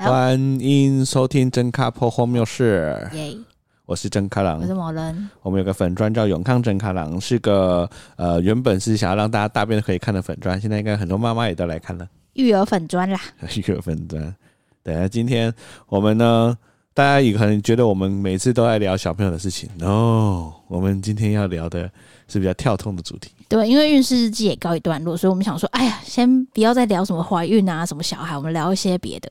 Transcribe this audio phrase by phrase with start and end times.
[0.00, 3.10] 欢迎收听真卡破荒谬事。
[3.14, 3.36] 耶！
[3.84, 5.28] 我是真卡郎，我是某人。
[5.42, 12.08] 我们有个粉砖叫永康真卡郎，是个呃原本是想要让大家大便都可以看的粉砖，现在应该很多妈妈也都来看了。
[12.34, 13.20] 育儿粉砖啦，
[13.56, 14.32] 育儿粉砖。
[14.84, 15.52] 对啊，今天
[15.88, 16.56] 我们呢，
[16.94, 21.90] 大家也可能觉得我们每次都在聊小朋友的事情，no，我们今天要聊的
[22.28, 23.32] 是比较跳痛的主题。
[23.48, 29.28] 对，因为运势日记也告一段落，所以我们想说，哎呀，先不要再聊什么怀孕啊，什么小孩，我们聊一些别的。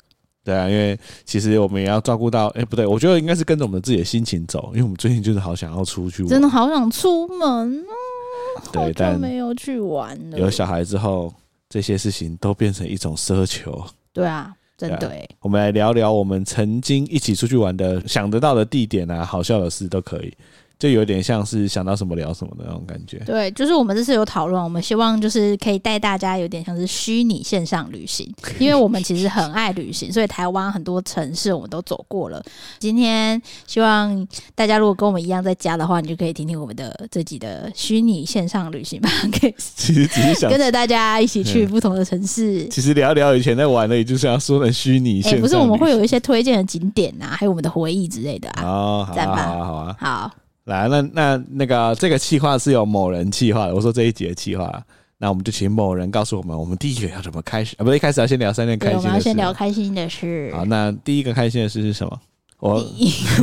[0.47, 8.61] 对啊，因为其实我们也要照顾到，哎，不对，我觉得应该是跟着我们自己的心情走，因为我们最近就是好想要出去玩，真的好想出门哦。
[8.71, 10.39] 对，但没有去玩了。
[10.39, 11.33] 有小孩之后，
[11.67, 13.85] 这些事情都变成一种奢求。
[14.13, 15.11] 对啊，真的。
[15.41, 20.33] 我们来聊聊我们曾经一起出去玩的，想得到的地点啊，好笑的事都可以。
[20.79, 23.17] 就有点像是想到什么聊什么的那种感觉。
[23.25, 32.43] 对，就是我们这次有讨论，我们希望就是可以带大家有点像是虚拟线上旅行， 因为我们其实很爱旅行，所以台湾很多城市我们都走过了。
[32.77, 39.09] 今天希望大家如果跟我们一样在家的话，你就可以听听我们的自己的虚拟线上旅行吧。
[39.39, 42.67] 可以，其实只是想跟着大家一起去不同的城市。
[42.67, 45.41] 其实聊聊以前在玩的，也就是要说的虚拟线上。
[45.41, 48.63] 不是，我们会有一些推荐的景点啊，还有我们的回忆之类的啊。
[48.63, 50.31] 哦，好啊，好啊，好啊，好。
[50.67, 53.73] 来，那那那个这个企划是由某人企划的。
[53.73, 54.83] 我说这一集的企划，
[55.17, 57.83] 那我们就请某人告诉我们，我们第一个要怎么开始啊？
[57.83, 59.07] 不是一开始要先聊三件开心的事。
[59.07, 60.51] 我们要先聊开心的事。
[60.53, 62.19] 好，那第一个开心的事是什么？
[62.59, 62.73] 我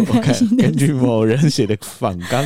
[0.08, 2.44] 我看根据某人写的反纲，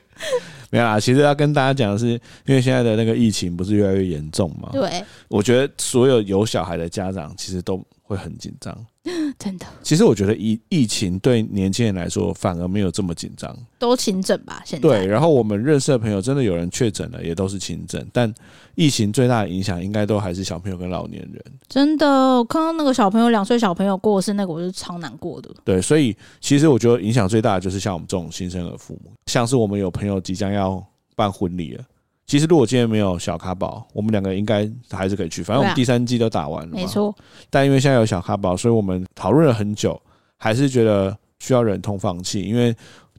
[0.70, 0.98] 没有啦。
[0.98, 2.12] 其实要跟大家讲的是，
[2.46, 4.70] 因为现在的那个疫情不是越来越严重嘛？
[4.72, 5.04] 对。
[5.28, 8.86] 我觉得所有有小孩的家长其实都会很紧张。
[9.38, 14.62] 真的，其实我觉得疫疫情对年轻人来说反而没有这么紧张，都轻症吧。
[14.64, 18.02] 现在对，然后我们认识的朋友真的有人确诊了，也都是轻症。
[18.12, 18.32] 但
[18.76, 21.44] 疫情最大的影响应该都还是小朋友跟老年人。
[21.68, 25.50] 真的，我看到那个小朋友两岁小朋友过世，那个我是超难过的。
[25.64, 30.82] 对，所以其实我觉得影响最大的就是像我们这种新生儿父母，像是我们有朋友即将要
[31.14, 31.84] 办婚礼了。
[32.26, 35.42] 其实，如果今天没有小咖宝，我们两个应该还是可以去。
[35.42, 37.14] 反正我们第三季都打完了嘛，没错。
[37.50, 40.00] 但因为现在有小咖宝，所以我们讨论了很久，
[40.38, 42.74] 还是觉得需要忍痛放弃，因为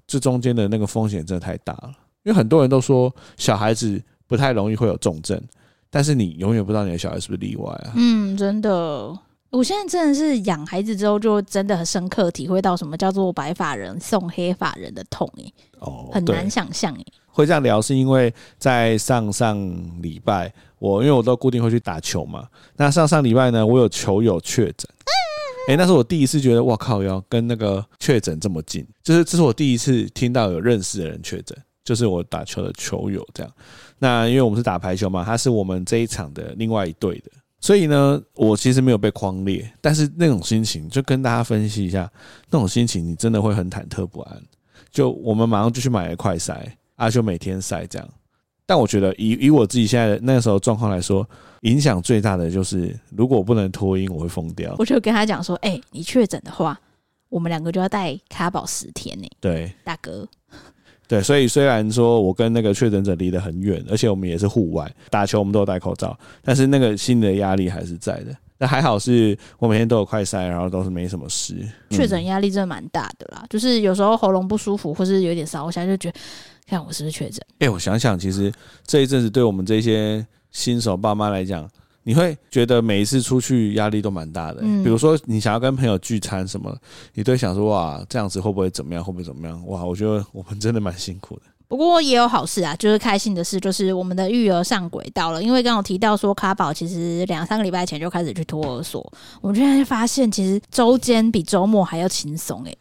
[0.07, 1.91] 这中间的那个风险真的太大了。
[2.23, 5.39] 因为很多人都说小孩子不太容易会有重症，
[5.91, 7.93] 但是你永远不知道你的小孩是不是例外啊。
[7.95, 9.15] 嗯，真的。
[9.51, 15.53] 我现在真的是养孩子之后，就真的很深刻体会到什么叫做白发人送黑发人的痛诶、欸。
[15.79, 17.13] 哦，很难想象诶、欸。
[17.35, 19.59] 会这样聊，是因为在上上
[20.01, 22.47] 礼拜，我因为我都固定会去打球嘛。
[22.77, 24.89] 那上上礼拜呢，我有球友确诊，
[25.67, 33.51] 诶，那是我第一次觉得，哇靠，要跟那个确诊这么近，就是这是我第一次听到有认识的人确诊，就是我打球的球友这样。
[33.99, 42.09] 那因为我们是打排球嘛，他是我们这一场的另外一队的，所以呢，我其实没有被框列，但是那种心情，就跟大家分析一下，
[42.49, 44.41] 那种心情你真的会很忐忑不安。
[44.89, 46.55] 就我们马上就去买了快筛。
[46.95, 48.09] 啊，就每天晒这样，
[48.65, 51.27] 但我觉得以以我自己现在的那个时候状况来说，
[51.61, 54.75] 影响最大的就是，如果我不能脱音，我会疯掉。
[54.79, 56.79] 我就跟他讲说，哎、欸，你确诊的话，
[57.29, 59.27] 我们两个就要带卡宝十天呢。
[59.39, 60.27] 对，大哥。
[61.07, 68.35] 对，所以虽然说我跟那个确诊者离得很远，而且我们也是户外打球，我们都有戴口罩，但是那个心理的压力还是在的。
[68.57, 71.55] 那还好是我每天都有快筛，然后都是没什么事。
[71.89, 76.19] 确诊压力真的蛮大的啦，就是有时候喉咙不舒服，或是有点烧，我现在就觉得。
[76.67, 77.39] 看我是不是确诊？
[77.59, 78.51] 哎，我想想，其实
[78.87, 81.69] 这一阵子对我们这些新手爸妈来讲，
[82.01, 84.61] 你会觉得每一次出去压力都蛮大的。
[84.63, 86.75] 嗯比如说，你想要跟朋友聚餐什么，
[87.13, 89.03] 你都想说：哇，这样子会不会怎么样？
[89.03, 89.63] 会不会怎么样？
[89.67, 91.41] 哇，我觉得我们真的蛮辛苦的。
[91.67, 95.41] 不过也有好事啊，就是开心的事，就是我们的育儿上轨道了。
[95.41, 99.11] 因为刚刚提到说，卡宝其实两三个礼拜前就开始去托儿所，
[99.41, 102.77] 我们现在发现，其实周间比周末还要轻松诶。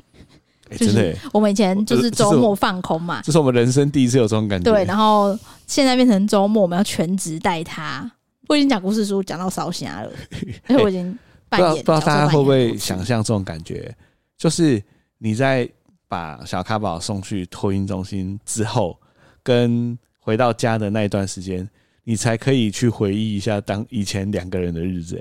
[0.79, 4.73] 真的，我们以前就是周末放空嘛，这是我们人生第一次有这种感觉。
[4.73, 8.11] 对，然后现在变成周末，我们要全职带他。
[8.49, 10.11] 我已经讲故事书讲到烧瞎了，
[10.69, 11.17] 因为我已经
[11.49, 11.71] 扮演。
[11.71, 13.95] 不知道不知道大家会不会想象这种感觉？
[14.37, 14.83] 就是
[15.19, 15.69] 你在
[16.15, 18.97] 把小咖宝送去托婴中心之后，
[19.43, 21.69] 跟回到家的那一段时间，
[22.05, 25.21] 你才可以去回忆一下当以前两个人的日子。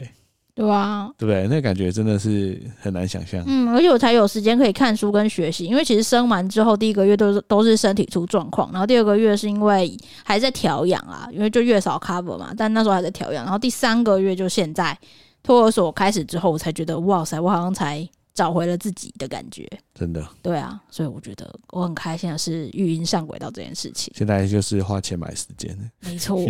[0.54, 1.48] 对啊，对不对？
[1.48, 3.44] 那感觉真的是很难想象。
[3.48, 14.96] 嗯，而且我才有时间可以看书跟学习，因为其实生完之后第一个月都是都是身体出状况，然后第二个月是因为还在调养啊，因为就月嫂 cover 嘛，但那时候还在调养，然后第三个月就现在
[15.42, 19.68] 托儿所开始之后，我才觉得哇塞，我好像才找回了自己的感觉。
[19.94, 24.14] 真的，对啊，所以我觉得我很开心的是育婴上轨道这件事情。
[24.16, 26.40] 现在就是花钱买时间，没错。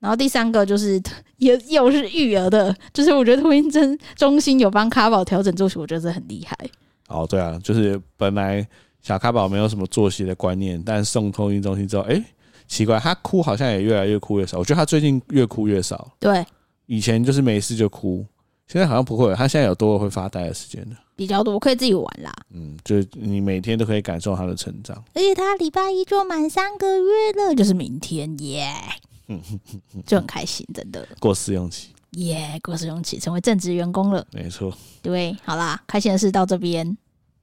[0.00, 1.02] 然后第三个就是
[1.38, 6.54] 也又是育儿的，就是我觉得托婴中中心有帮卡宝调整作息，我觉得这很厉害。
[7.08, 8.66] 哦，对啊，就是本来
[9.00, 12.22] 小卡宝没有什么作息的观念，但送托婴中心之后，哎，
[12.68, 14.58] 奇怪，他哭好像也越来越哭越少。
[14.58, 16.12] 我觉得他最近越哭越少。
[16.20, 16.44] 对，
[16.84, 18.26] 以前就是没事就哭，
[18.66, 19.34] 现在好像不会。
[19.34, 22.32] 他现在有多会发呆的时间了，比较多，可以自己玩啦。
[22.52, 24.96] 嗯，就是你每天都可以感受他的成长。
[25.14, 28.72] 而且他礼拜一就满三个月了，就是明天耶。
[29.28, 29.40] 嗯
[30.04, 34.70] 就很开心，真的过试用期，耶，过试用期，成为正职员工了，没错。
[35.00, 36.94] 对，好啦，开心的事到这边，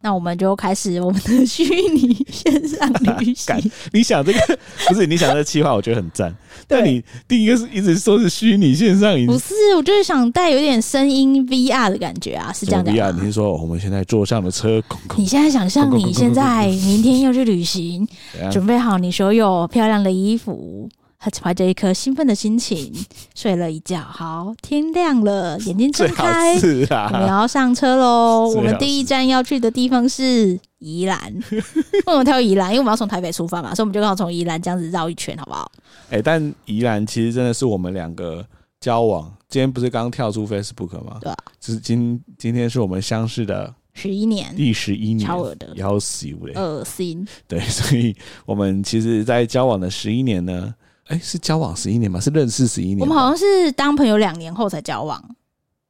[0.02, 2.88] 那我们就开始我们的虚拟线上
[3.18, 3.56] 旅行。
[3.92, 5.08] 你想这个不是？
[5.08, 6.36] 你想这个计划，我觉得很赞。
[6.72, 9.54] 但你第一个是一直说是虚拟线上，不是？
[9.76, 12.92] 我就是想带有点声音 VR 的感觉啊，是这样的。
[12.92, 14.82] VR，你是说我们现在坐上了车？
[15.18, 18.08] 你现在想象你现在明天要去旅行，
[18.52, 20.90] 准备好你所有漂亮的衣服。
[21.24, 22.92] 他怀着一颗兴奋的心情
[23.36, 24.00] 睡了一觉。
[24.00, 26.56] 好，天亮了，眼睛睁开，
[26.90, 28.52] 啊、我们要上车喽。
[28.56, 31.20] 我们第一站要去的地方是宜兰。
[31.54, 31.62] 为
[32.04, 32.72] 什么挑宜兰？
[32.72, 35.72] 因为我们要从台北出发嘛，所以我们就刚好从宜兰这样子绕一圈，好不好？
[36.10, 38.44] 哎、欸，但宜兰其实真的是我们两个
[38.80, 39.32] 交往。
[39.48, 41.20] 今天不是刚跳出 Facebook 吗？
[41.22, 47.28] 对啊，就是今今天是我们相识的十一年，第十一年，超恶的，要死嘞，恶心。
[47.48, 48.16] 对，所以
[48.48, 50.74] 我们其实，在交往的十一年呢。
[51.12, 52.20] 哎，是交往十一年吗？
[52.20, 53.00] 是认识十一年？
[53.00, 55.22] 我们好像是当朋友两年后才交往，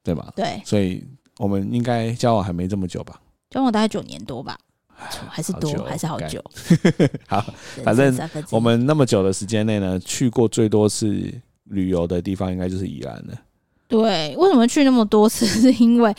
[0.04, 0.34] 对吧？
[0.36, 1.06] 对，所以
[1.38, 3.22] 我们应该交往还没这么久吧？
[3.52, 4.58] 交往大概九年多吧，
[5.30, 6.44] 还是多，还是好久。
[7.28, 7.46] 好，
[7.84, 8.18] 反正
[8.50, 11.32] 我们那么久的时间内呢，去过最多次
[11.66, 13.34] 旅游的地方，应该就是宜兰了。
[13.88, 15.46] 对，为什么去那么多次？
[15.46, 16.16] 是因为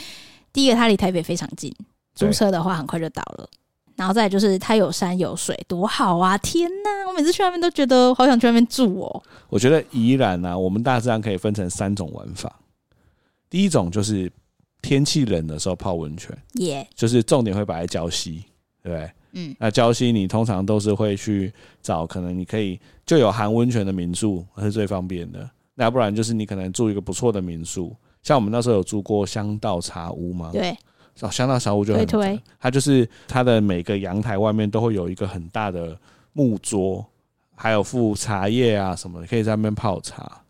[0.52, 1.75] 第一个，它离台北非常近，
[2.14, 3.48] 租车的话很快就到了。
[4.02, 6.37] 然后再就是它有山有水，多好啊！
[6.38, 9.22] 天哪，我每次去那边都觉得好想去那边住哦。
[9.49, 12.52] 我觉得宜兰呢、啊，我们大致上可以分成三种玩法。
[13.49, 14.28] 第一种就是
[14.81, 18.43] 天气冷的时候泡温泉，耶.就是重点会摆在礁溪，
[18.82, 19.10] 对不对？
[19.34, 25.48] 嗯，那礁溪你通常都是会去找，可能你可以就有含温泉的民宿，那是最方便的。
[25.75, 27.94] 那要不然就是你可能住一个不错的民宿，
[28.25, 30.50] 像我们那时候有住过香道茶屋吗？
[30.52, 30.76] 对。
[31.20, 35.96] 哦，香道茶屋就很推，它就是它的每个阳台外面都会有一个很大的
[36.32, 37.04] 木桌，
[37.54, 40.40] 还有附茶叶啊什么的，可以在那边泡茶，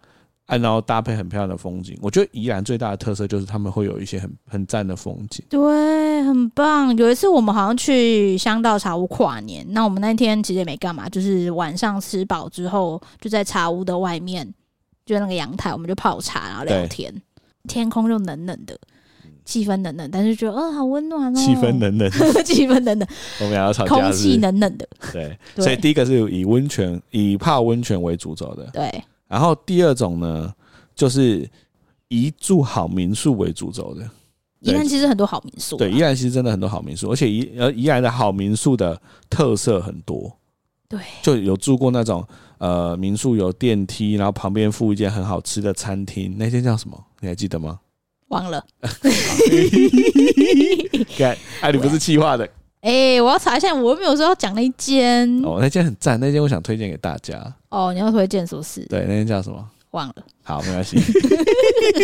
[0.47, 1.99] 然后搭配很漂亮的风景。
[2.01, 6.97] 我觉得宜兰最大的特色就是他们会有一些很很赞的风景，对，很棒。
[6.97, 14.47] 有一次我们好像去香道茶屋跨年，那我们那天其实也没干嘛，就是晚上吃饱之后就在茶屋的外面，
[15.05, 17.13] 就那个阳台，我们就泡茶然后聊天，
[17.69, 18.79] 天空就冷冷的。
[19.45, 21.39] 气氛冷冷，但是觉得，哦，好温暖哦。
[21.39, 22.11] 气氛冷冷，
[22.45, 23.09] 气氛冷冷。
[23.41, 23.95] 我们要吵架。
[23.95, 24.89] 空气冷冷的。
[25.13, 28.71] 对，所以第一个是以温泉、以泡温泉为主轴的。
[28.73, 29.05] 对。
[29.27, 30.53] 然后第二种呢，
[30.95, 31.49] 就是
[32.09, 34.09] 以住好民宿为主轴的。
[34.61, 35.77] 宜兰其实很多好民宿。
[35.77, 40.31] 对，宜兰其实真的很多好民宿，而且宜呃宜兰的好民宿的特色很多。
[40.89, 41.01] 对。
[41.21, 42.25] 就有住过那种
[42.59, 46.97] 呃民宿有电梯，然后旁边附一间很好吃的餐厅，那间叫什么？
[47.19, 47.81] 你还记得吗？
[48.33, 48.65] 忘了，
[51.17, 52.45] 看，哎，你不是企划的，
[52.81, 57.39] 哎、欸，我要查一下，我又没有说要讲那一间哦，那间很赞，那间我想推荐给大家。
[57.69, 58.81] 哦，你要推荐是不是？
[58.87, 59.63] 对，那间叫什么？
[59.91, 60.15] 忘了。
[60.43, 60.97] 好，没关系。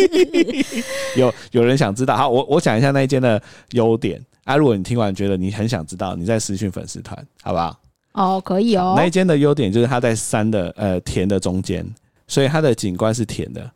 [1.17, 2.15] 有有人想知道？
[2.15, 4.55] 好，我我讲一下那一间的优点啊。
[4.55, 7.75] 如果你听完觉得你很想知道，你再私讯粉丝团，好不好？
[8.13, 8.93] 哦，可以哦。
[8.95, 11.83] 那一间的优点就是它在山的呃田的中间，
[12.27, 13.67] 所以它的景观是田的。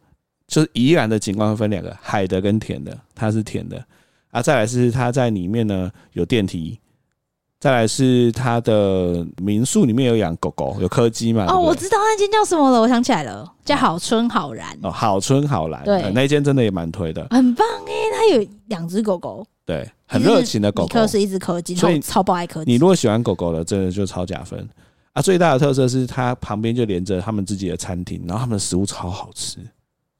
[0.54, 3.84] 就是宜兰的景观会分两个，海的跟田的，它是甜的
[4.30, 4.40] 啊。
[4.40, 6.80] 再来是它在里面呢有电梯，
[7.60, 11.48] 再来是它的民宿里面有养狗狗，有柯基嘛？
[11.48, 14.78] 哦，我知道那间叫什么了，我想起来了，叫好春好然。
[14.84, 22.70] 哦，好春好然，对，那间真的也蛮推的，很棒哎，它有两只狗狗，对，很热情的狗狗，是一只柯基，所以超爆爱柯基。
[22.70, 24.70] 你如果喜欢狗狗的，真的就超加分
[25.14, 25.22] 啊！
[25.24, 29.58] 最大的特色是它旁边就连着他们自己的餐厅，然后他们的食物超好吃。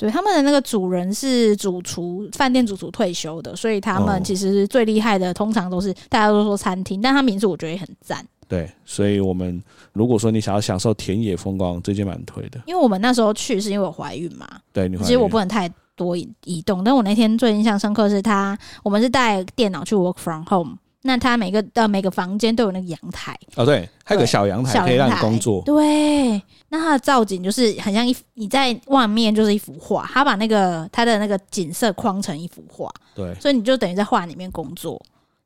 [0.04, 8.22] 对，他们的那个主人是主厨，饭店主厨退休的，所以他们其实最厉害的，通常都是大家都说餐厅，但他民宿我觉得也很赞。
[8.50, 12.60] 对，所以我们如果说你想要享受田野风光，最近蛮推的。
[12.66, 20.76] 因为我们那时候去是因为我怀孕嘛，对，你其实我不能太多移动，但我那天最印象深刻是他，我们是带电脑去 work from home。
[21.04, 23.38] 那它每个呃每个房间都有那个阳台。
[23.56, 25.62] 哦，对，还有个小阳台可以让你工作。
[25.66, 35.00] 对，那它的造景就是很像一你在外面就是一幅画，它把那个它的那个景色框成一幅画，对，所以你就等于在画里面工作，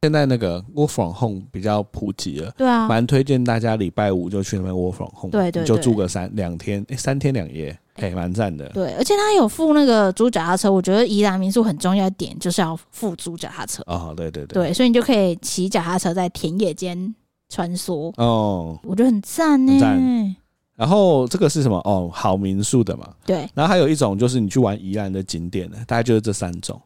[0.03, 8.68] 现在那个 work from home 比较普及了，对啊，蛮推荐大家礼拜五就去那边 work from home，对对，对，就住个三两天，哎，三天两夜，哎，蛮赞的。
[8.70, 13.84] 对，而且他有付那个租脚踏车，我觉得宜兰民宿很重要一点就是要付租脚踏车。
[13.86, 17.13] 哦，对对对，对，所以你就可以骑脚踏车在田野间
[17.50, 18.13] 穿梭。
[18.18, 19.80] 哦，我觉得很赞呢。
[19.80, 20.36] 赞。
[20.75, 21.77] 然后这个是什么？
[21.86, 23.08] 哦，好民宿的嘛。
[23.25, 23.50] 对。
[23.56, 26.80] 然后还有一种就是你去玩宜兰的景点的，大概就是这三种。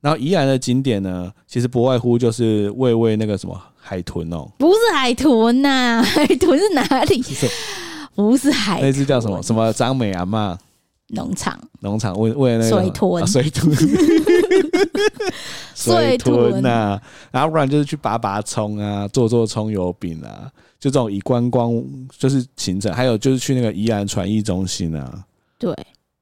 [0.00, 7.22] 然后宜兰的景点呢，其实不外乎就是喂喂那个什么海豚哦，不是海豚呐、啊，海豚是哪里？
[8.16, 8.80] 是不是海？
[8.80, 9.42] 那只叫什么？
[9.42, 10.56] 什么张美阿嬷
[11.08, 11.58] 农场？
[11.80, 13.76] 农场为为了那个水豚，啊、水豚，
[15.74, 17.02] 水豚呐、啊。
[17.30, 21.82] 然后不然就是去拔拔葱啊，做做葱油饼啊，就这种以观光
[22.18, 22.92] 就是行程。
[22.92, 25.24] 还有就是去那个宜兰传艺中心啊，
[25.58, 25.72] 对。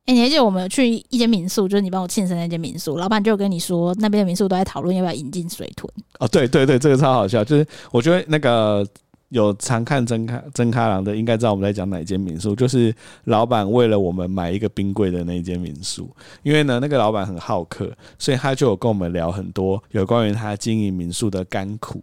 [0.06, 5.90] 哎、欸，你还记得我们有去一间民宿，就是你帮我庆生那间民宿，老板就跟你说，那边的民宿都在讨论要不要引进水豚。
[6.18, 8.86] 哦，对对对，这个超好笑，就是我觉得那个
[9.34, 16.08] 有常看真咖真咖郎的，应该知道我们在讲哪一间民宿，就是老板为了我们买一个冰柜的那一间民宿，
[16.42, 22.00] 因为呢，那个老板很好客，所以他就有跟我们聊很多有关于他经营民宿的甘苦。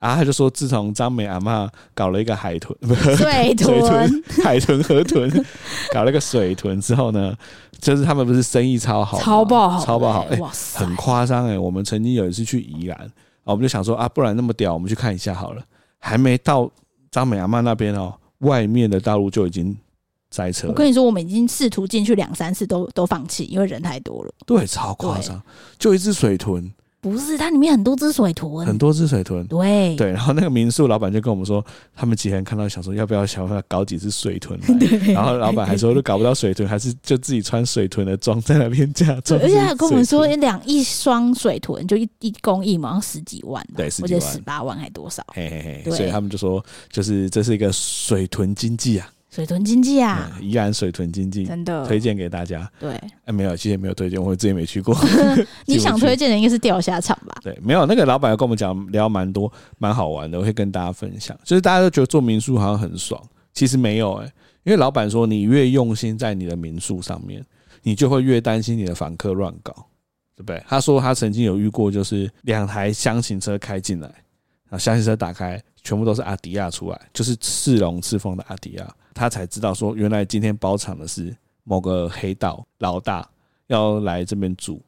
[0.00, 2.76] 然后他就说，自从张美阿嬷搞了一个海豚，
[3.16, 5.46] 水豚，水豚海豚河豚，
[5.94, 7.34] 搞了个水豚之后呢，
[7.80, 10.42] 就是他们不是生意超好，超爆好，超爆好，哎、欸，
[10.74, 11.58] 很夸张哎。
[11.58, 13.10] 我们曾经有一次去宜兰，
[13.44, 15.62] 我们就想说啊，不然那么屌，我们去看一下好了。
[16.06, 16.70] 还没到
[17.10, 19.74] 张美阿曼那边哦，外面的道路就已经
[20.30, 20.68] 塞车。
[20.68, 24.30] 我跟你说，我们已经试图进去两三次都，都都放弃，因为人太多了。
[24.44, 25.42] 对，超夸张，
[25.78, 26.70] 就一只水豚。
[27.04, 29.46] 不是，它里面很多只水豚，很多只水豚。
[29.46, 31.62] 对对，然后那个民宿老板就跟我们说，
[31.94, 39.38] 他们几个人看到想说要不要想办法搞几只水豚来， 然后老板还说都搞不到水豚，还是就自己穿水豚的装在那边假装。
[39.38, 45.22] 而且他跟我们说，两一双水豚就一一公一毛十几万，对，十几万，十八万还多少？
[45.34, 49.10] 嘿嘿嘿，所以他们就说，就是这是一个水豚经济啊。
[49.34, 52.70] 水豚经济啊，宜兰水豚经济真的推荐给大家。
[52.78, 52.92] 对，
[53.24, 54.96] 哎，没有，其实也没有推荐，我自己没去过。
[55.66, 57.34] 你想推荐的应该是钓虾场吧？
[57.42, 61.36] 对，没有，那个老板有跟我们讲聊蛮多，蛮好玩的，我会跟大家分享。
[61.42, 63.20] 就是大家都觉得做民宿好像很爽，
[63.52, 67.44] 其实没有哎、欸，因为老板说你越用心在你的民宿上面，
[67.82, 69.72] 你就会越担心你的房客乱搞，
[70.36, 70.62] 对不对？
[70.68, 74.08] 他说他曾经有遇过，就是两台厢型车开进来，
[74.74, 78.94] 然后厢型车打开，全部都是阿迪亚出来，就是赤龙赤凤的阿迪亚。
[79.14, 83.24] 他才知道说，原来今天包场的是某个黑道老大
[83.68, 84.82] 要来这边住。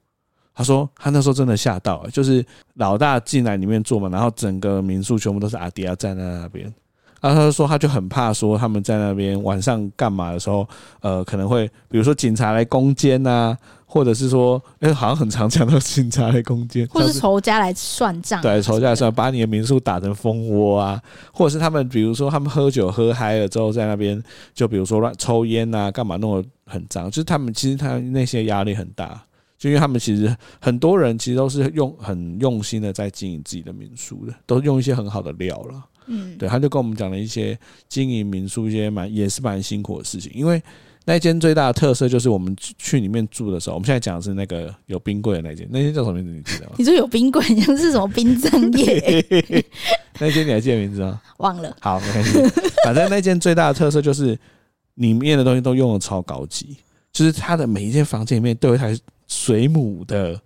[0.53, 6.75] 他说他那时候真的吓到了，就是老大进来里面坐嘛，然后整个民宿全部都是阿迪亚站在那边。
[7.21, 10.69] 然后他就说他就很怕说他们在那边晚上干嘛的时候，
[11.01, 13.57] 呃，可能会比如说警察来攻坚呐。
[13.89, 21.01] 或者是说，哎，好像很常讲到警察来攻坚，或者是仇家来算账，对，仇家来算，把你的民宿打成蜂窝啊，
[21.33, 24.21] 或者是他们，比如说他们喝酒喝嗨了之后，在那边
[24.53, 29.23] 就比如说乱抽烟啊，干嘛弄得很脏，就是他们其实他那些压力很大，
[29.57, 37.59] 就因为他们其实很多人其实都是用很用心的在经营自己的民宿的，都用一些很好的料了，嗯，对，他就跟我们讲了一些
[37.89, 40.63] 经营民宿一些蛮也是蛮辛苦的事情，因为。
[41.09, 46.33] 那间最大的特色就是我们去里面住的时候，我们现在讲的是那个有冰柜的那间，那间叫什么名字？
[46.33, 46.75] 你记得吗？
[46.79, 49.25] 你说有冰柜，像是什么冰镇业？
[50.19, 51.23] 那间你还记得名字吗？
[51.37, 51.77] 忘了。
[51.81, 52.33] 好，没关系。
[52.85, 54.37] 反正那间最大的特色就是
[54.95, 56.77] 里面的东西都用的超高级，
[57.13, 58.99] 就是它的每一间房间里面都有一台
[59.29, 60.37] 水母的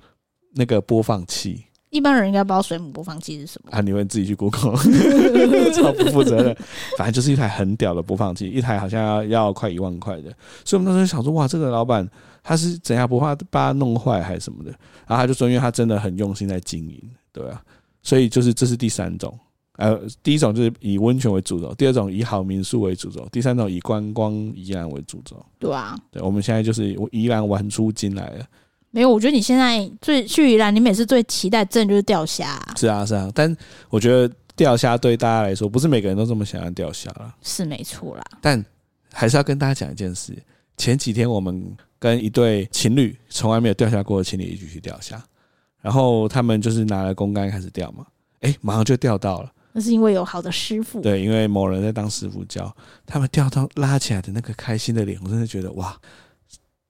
[0.54, 1.64] 那个播放器。
[1.90, 3.80] 一般人应该不知道水母播放器是什么啊？
[3.80, 4.76] 你们自己去 Google，
[5.74, 6.56] 超不负责任。
[6.96, 10.32] 反正就是一台很屌的播放器，一台好像要要快一万块的。
[10.64, 12.08] 所以我们当时想说，哇，这个老板
[12.42, 14.70] 他是怎样不怕把它弄坏还是什么的？
[15.06, 17.60] 然后他就说，因为他真的很用心在经营，对啊。
[18.02, 19.36] 所以就是这是第三种，
[19.76, 25.44] 呃，第一种就是以温泉为主轴，第二种以好民宿为主轴，第三种以观光宜兰为主轴。
[25.58, 28.46] 对啊，对，我们现在就是宜兰玩出金来了。
[28.92, 32.60] 没有，我觉得你现在最去宜兰，你每次最期待真的就是钓虾。
[32.76, 33.56] 是啊，是啊，但
[33.88, 37.32] 我觉得钓虾对大家来说，不是每个人都这么想要钓虾了。
[37.40, 38.64] 是没错啦，但
[39.12, 40.36] 还是要跟大家讲一件事：
[40.76, 45.22] 前几天我们跟一对情侣，从来没有钓虾过的情侣一起去钓虾，
[45.80, 48.04] 然后他们就是拿了公竿开始钓嘛，
[48.40, 49.52] 哎，马上就钓到了。
[49.72, 51.00] 那是因为有好的师傅。
[51.00, 52.74] 对，因为某人在当师傅教
[53.06, 55.96] 他们钓到拉起来的那个开心的脸，我真的觉得哇！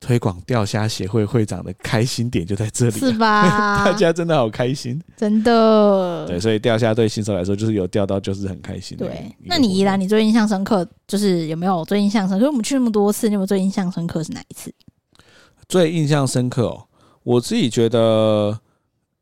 [0.00, 3.84] 推广钓虾协会会长的开心点就在这里，是吧？
[3.84, 6.26] 大家真的好开心，真的。
[6.26, 8.96] 对，所以钓虾对新手来说，就是有钓到就是很开心。
[8.96, 12.36] 对，那你宜兰你最印象深刻就是有没有最印象深刻？
[12.38, 14.72] 因为我们去那么多次，你有没有最印象深刻是哪一次？
[15.68, 16.84] 最印象深刻哦，
[17.22, 18.58] 我自己觉得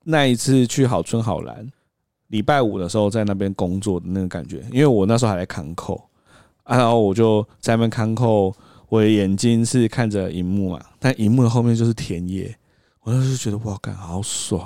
[0.05, 1.69] 那一次去好春好兰，
[2.29, 6.09] 礼拜五的时候在那边工作的那个感觉，因为我那时候还在看扣，
[6.63, 8.55] 啊，然后我就在那边看扣，
[8.89, 12.55] 我的眼睛是看着荧幕嘛，但荧幕的后面就是田野，
[13.03, 14.61] 我当时觉得哇，干好爽，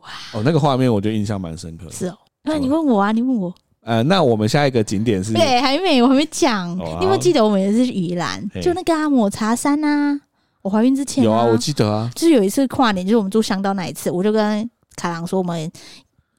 [0.00, 1.92] 哇，哦，那个画面我觉得印象蛮深刻的。
[1.92, 3.54] 是哦，那你问我啊，你问我。
[3.80, 5.32] 呃，那我们下一个景点是？
[5.32, 6.76] 对，还没，我还没讲。
[6.76, 10.20] 你有没有记得我们也是宜兰，就那个啊，抹茶山啊。
[10.60, 15.70] 我怀孕之前、啊、有啊，我记得啊，就是有一次跨年，就是我们住香岛那一次，我就跟卡郎说，我们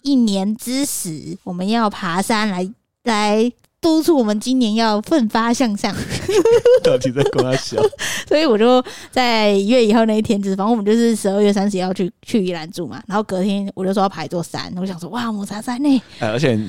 [0.04, 2.70] 一年之时我们要爬山来
[3.04, 5.96] 来督促我们今年要奋发向上。
[6.84, 7.82] 到底在跟他笑？
[8.28, 16.02] 所以我就在一月以后那一天，就是反正我们就是十二月三十要去去宜兰住嘛，然后隔天我就说要爬一座山，我想说哇，抹茶山呢、欸？
[16.20, 16.60] 呃，而且。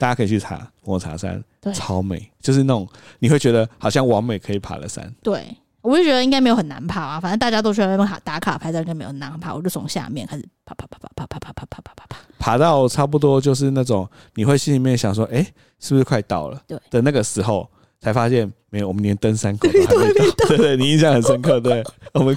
[0.00, 2.86] 大家可以去查抹茶山，对，超美，就是那种
[3.18, 5.12] 你会觉得好像完美可以爬的山。
[5.24, 5.44] 对，
[5.82, 9.54] 我就觉得应该没有很难爬啊，反正大家都去那边打打卡拍照，应该没有很难爬。
[9.54, 15.46] 我就从下面开始爬爬爬爬爬爬爬爬爬爬爬爬，爬到差不多就是那种你会心里面想说，哎，
[15.80, 16.60] 是不是快到了？
[16.66, 17.68] 对的那个时候。
[18.00, 20.46] 才发现没有，我们连登山口都还没到。
[20.46, 21.58] 对对，你印象很深刻。
[21.58, 21.82] 对，
[22.14, 22.36] 我们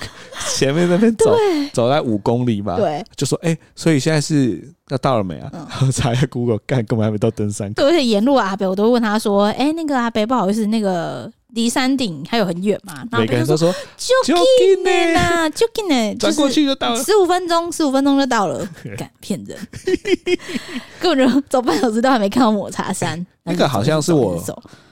[0.57, 1.35] 前面那边走
[1.71, 2.77] 走在五公里吧。
[2.77, 5.51] 对，就说哎，所以现在是要到了没啊？
[5.53, 7.75] 然后查一下 Google，干根本还没到登山口。
[7.75, 11.31] 对，而且沿路阿北我都问他说，哎，那个阿北不好意思，那个。
[11.53, 13.03] 离山顶还有很远嘛？
[13.11, 18.67] 每个人都说就近的啦，就近的， 转过去就到了，十五分钟，十五分钟就到了。
[18.97, 19.57] 敢骗人，
[20.99, 23.25] 根本就走半小时都还没看到抹茶山。
[23.43, 24.41] 那个好像是我，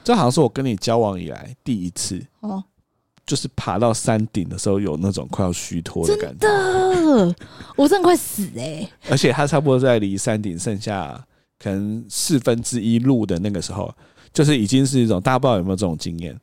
[0.02, 2.62] 这好像是我跟你交往以来第一次哦，
[3.24, 6.46] 就是爬到山顶的时候有那种快要虚脱的感觉。
[6.46, 7.34] 真的，
[7.76, 8.86] 我真的快死哎！
[9.08, 11.18] 而且他差不多在离山顶剩下
[11.58, 13.92] 可能四分之一路的那个时候。
[14.32, 16.38] 就是已经是一种大家不知道有没有这种经验，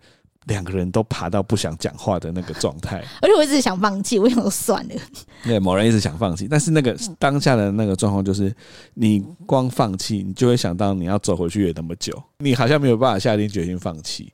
[0.45, 4.95] 两个人都爬到不想讲话的那个状态， 而且我一直想放弃，我想说算了。
[5.43, 8.53] 对，某人一直想放弃，但是那个当下的那个状况就是，
[8.93, 14.31] 你光放弃，你就会想到你要走回去也那么久，你好像没有办法下定决心放弃。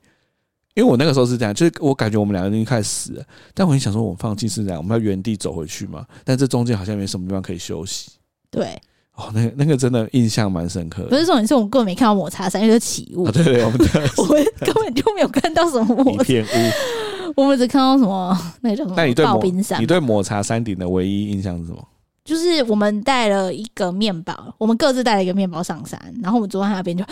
[0.75, 6.03] 因为我那个时候是这样，就是我感觉我们两个人已经开始死了，但我很想说，我放弃是这样，我们要原地走回去嘛？
[6.23, 8.09] 但这中间好像没什么地方可以休息。
[8.49, 8.81] 对。
[9.15, 11.09] 哦，那个那个真的印象蛮深刻的。
[11.09, 13.29] 不是重点是我们根本没看到抹茶山，因为是起雾。
[13.31, 13.79] 对对，我们
[14.17, 16.23] 我们根本就没有看到什么抹茶。
[16.23, 17.31] 片雾。
[17.35, 18.95] 我们只看到什么那个叫什么？
[18.97, 19.43] 那你对抹
[19.79, 21.87] 你对抹茶山顶的唯一印象是什么？
[22.23, 27.03] 就是我们带了一个面包，我们各自带了一个面包上山，然后我们坐在那边就，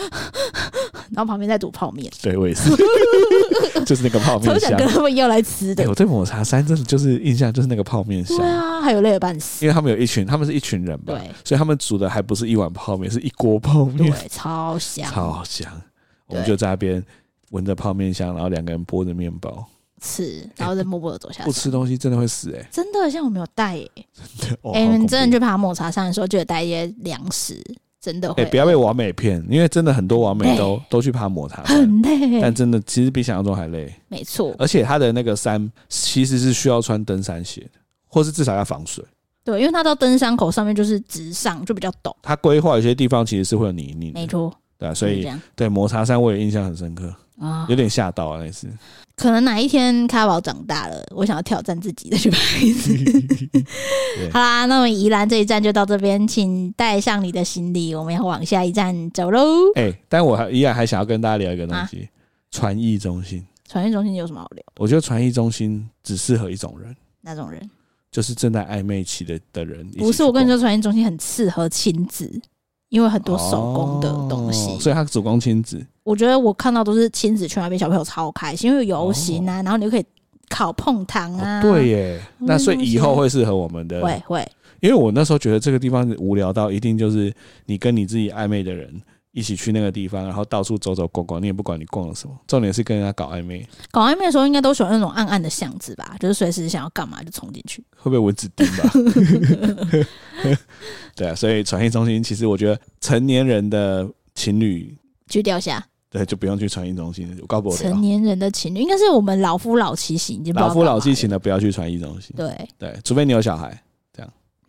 [1.11, 2.09] 然后旁边在煮泡面。
[2.21, 2.69] 对，我也是，
[3.85, 4.53] 就是那个泡面 香。
[4.53, 5.87] 我想跟他们要来吃的。
[5.89, 8.37] 我对抹茶山真的就是印象就是那个泡面香。
[8.37, 9.65] 对啊，还有累了半死。
[9.65, 11.13] 因为他们有一群，他们是一群人吧？
[11.13, 11.29] 对。
[11.43, 14.09] 所以他们煮的还不是一碗泡面，是一锅泡面。
[14.09, 15.69] 对，超香，超香。
[16.27, 17.03] 我们就在那边
[17.49, 19.67] 闻着泡面香，然后两个人剥着面包。
[20.01, 21.43] 吃，然后再默默的走下去。
[21.45, 22.67] 不吃东西真的会死哎、欸！
[22.71, 24.07] 真的，像我没有带哎、欸。
[24.37, 27.63] 真的，哎、欸，你真的去爬抹茶山的时候，就得带一些粮食，
[28.01, 28.43] 真的会。
[28.45, 32.41] 不要被完美骗，因为真的很多完美都都去爬抹茶山，很累。
[32.41, 33.93] 但真的其实比想象中还累。
[34.07, 39.05] 没错，而且它的那个山其实是需要穿登山鞋的，或是至少要防水。
[39.43, 42.11] 对，因为它到登山口上面就是直上，就比较陡。
[42.21, 44.11] 它规划有些地方其实是会有泥泞。
[44.13, 44.51] 没错。
[44.77, 48.67] 对啊，所以对抹茶山我也印象很深刻啊，有点吓到啊那次。
[49.21, 52.91] 可能哪一天咖宝长大了，我想要挑战自己的去拍一次。
[54.33, 59.39] 好啦，那么宜兰这一站就到这边，请带上你的行李，我们要往下一站走喽。
[59.75, 62.09] 哎、欸，但我还依然还想要跟大家聊一个东西，
[62.49, 63.45] 传、啊、艺中心。
[63.69, 64.63] 传艺中心有什么好聊？
[64.79, 66.95] 我觉得传艺中心只适合一种人。
[67.21, 67.61] 哪种人？
[68.11, 69.87] 就是正在暧昧期的的人。
[69.99, 72.41] 不是，我跟你说，传艺中心很适合亲子。
[72.91, 75.81] 因为很多手工的东西，哦、所以他主攻亲子。
[76.03, 80.05] 我觉得我看到都是亲子去那边，小朋友超开心，因为有游行啊，哦、然后你就可以
[80.49, 81.61] 烤碰糖啊、哦。
[81.61, 84.01] 对耶，那所以以后会适合我们的。
[84.01, 84.51] 会会，
[84.81, 87.33] 因为我那时候觉得这个地方无聊到一定就是
[87.65, 89.01] 你跟你自己暧昧的人。
[89.31, 93.65] 一起去那个地方，然后到处走走逛逛，你也不管你逛了什么，重点是跟人家搞暧昧。
[93.89, 97.81] 搞暧昧的时候，应该都喜欢那种暗暗的巷子吧，就是随时想要干嘛就冲进去。
[97.95, 98.91] 会不会蚊子叮吧？
[101.15, 104.97] 对啊，所以传艺中心其实我觉得成年人的情侣
[105.29, 107.37] 去掉下，对，就不用去传艺中心。
[107.41, 112.33] 我告诉我，成年人的情侣应该是我们老夫老妻型，老夫老妻型的不要去传艺中心。
[112.35, 113.81] 对对，除非你有小孩。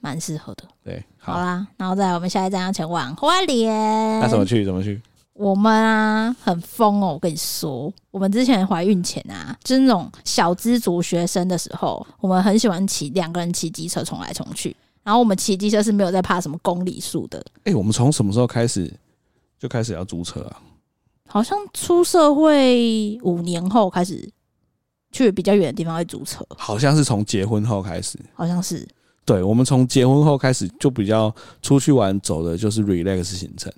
[0.03, 4.65] 蛮适合的，对，好，好啦，然后再来我们下一站要前往花莲，那怎么去？
[4.65, 5.01] 怎么去？
[5.33, 7.13] 我们啊，很疯哦！
[7.13, 17.39] 我跟你说，我们之前怀孕前啊，就是那种小资族学生的时候，我们很喜欢骑两个人骑机车冲来冲去，然后我们骑机车是没有在怕什么公里数的。
[17.59, 18.93] 哎、欸，我们从什么时候开始
[19.57, 20.61] 就开始要租车啊？
[21.29, 24.29] 好像出社会五年后开始
[25.13, 28.87] 去比较远的地方会租车，好像是从结婚后开始，好像是。
[29.25, 33.73] 对，我们从结婚后开始就比较出去玩，走的就是 relax 行程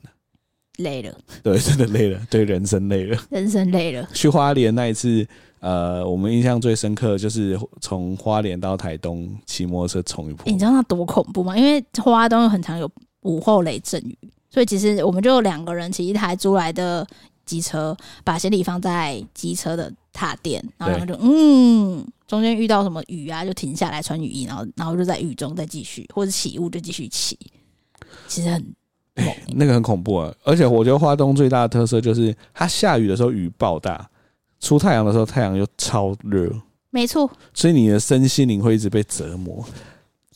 [0.78, 4.08] 累了，对，真的累了， 对，人生累了，人生累了。
[4.12, 5.24] 去花莲那一次，
[5.60, 10.50] 呃，我们印象最深刻的就是从花莲到台东骑摩托车冲一波。
[10.50, 11.56] 你知道那多恐怖吗？
[11.56, 12.90] 因为花东有很常有
[13.22, 14.18] 午后雷阵雨，
[14.50, 17.06] 所以其实我们就两个人骑一台租来的
[17.46, 27.38] 机车，把行李放在机车的踏垫，然后就嗯，中间遇到什么雨啊，就停下来穿雨衣，然后然后就在雨中再继续，或者起雾就继续骑。
[28.26, 28.74] 其实很。
[29.16, 30.34] 欸、那个很恐怖啊！
[30.42, 34.10] 而且我觉得花东最大的特色就是，它下雨的时候雨爆大，
[34.58, 36.50] 出太阳的时候太阳又超热。
[36.90, 39.64] 没错，所以你的身心灵会一直被折磨。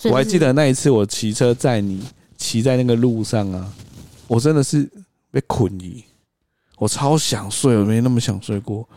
[0.05, 2.01] 我还记得那一次我骑车载你
[2.37, 3.69] 骑在那个路上啊，
[4.29, 4.89] 我真的是
[5.33, 6.05] 被困意，
[6.79, 8.89] 我超想睡，我没那么想睡过。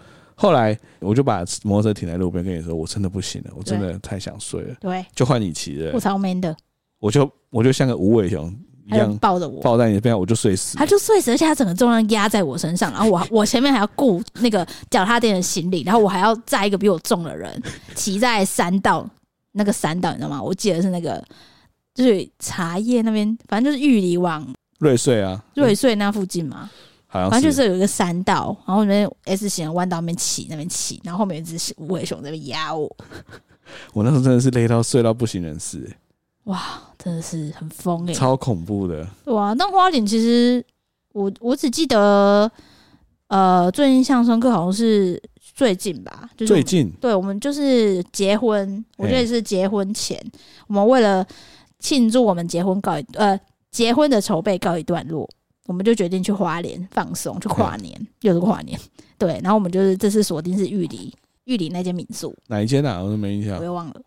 [0.41, 4.75] 后来我就把摩托车停在路边，跟你说我真的不行了，我真的太想睡了。
[4.81, 5.91] 对，就换你骑了。
[5.93, 6.55] 我超 man 的，
[6.99, 8.51] 我就我就像个无尾熊。
[8.87, 10.75] 一样抱着我，抱在你边，我就睡死。
[10.75, 17.61] 他就睡死，而且他整个重量压在我身上，然后我 我前面还要顾那个脚踏垫的行李，然后我还要载一个比我重的人
[17.95, 19.07] 骑在山道，
[19.51, 20.41] 那个山道你知道吗？
[20.41, 21.23] 我记得是那个
[21.93, 24.45] 就是茶叶那边，反正就是玉里往
[24.79, 26.69] 瑞穗啊，瑞穗那附近嘛，
[27.11, 32.89] 好像反正就是有一个山道，然后那边 S 型的弯道那边骑那边骑，然后后面有一只无尾熊在那边压我。
[33.91, 35.97] 我那时候真的是累到睡到不省人事，欸。
[36.45, 39.05] 哇，真的是很疯哎，超恐怖的。
[39.25, 40.65] 哇，那花莲其实
[41.11, 42.49] 我我只记得，
[43.27, 45.21] 呃，最印象深刻好像是
[45.53, 50.17] 最近吧，就是最近，对我们就是结婚，我觉得是结婚前，
[50.67, 51.25] 我们为了
[51.77, 55.29] 庆祝我们结婚告一呃结婚的筹备告一段落，
[55.67, 58.79] 我们就决定去花莲放松，去跨年，又是跨年，
[59.17, 61.13] 对，然后我们就是这次锁定是玉里
[61.45, 63.01] 玉里那间民宿，哪一间啊？
[63.01, 64.01] 我都没印象，我又忘了。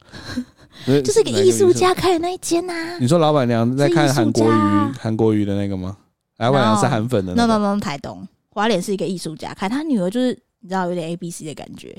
[0.86, 2.98] 就是一个艺术家开的那一间呐、啊。
[2.98, 5.96] 你说老板娘在看韩国瑜，韩国瑜的那个吗？
[6.38, 7.54] 老板娘是韩粉的、那个。
[7.54, 11.96] No no no，台东花莲是一个艺术家开，他女儿就是你知道有点 A B C 的感觉。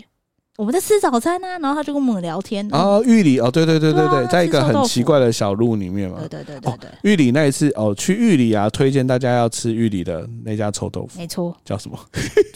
[0.58, 2.66] 我们在吃早餐啊，然后他就跟我们聊天。
[2.72, 6.18] 哦，玉里哦，对对对对对，啊、在一个很奇怪的小路里面嘛。
[6.20, 6.90] 对对对对对。
[7.04, 11.20] 玉里那一次哦，去玉里啊，推荐大家要吃玉里的那家臭豆腐。
[11.20, 11.56] 没错。
[11.66, 12.00] 叫什么？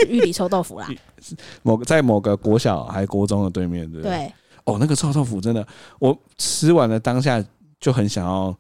[0.08, 0.88] 玉里臭豆腐啦。
[1.62, 4.18] 某个在某个国小还国中的对面，对不对？
[4.18, 4.34] 对。
[4.64, 5.66] 哦，那个臭豆腐真的，
[6.00, 7.44] 我吃完了当下
[7.82, 8.56] 就很想要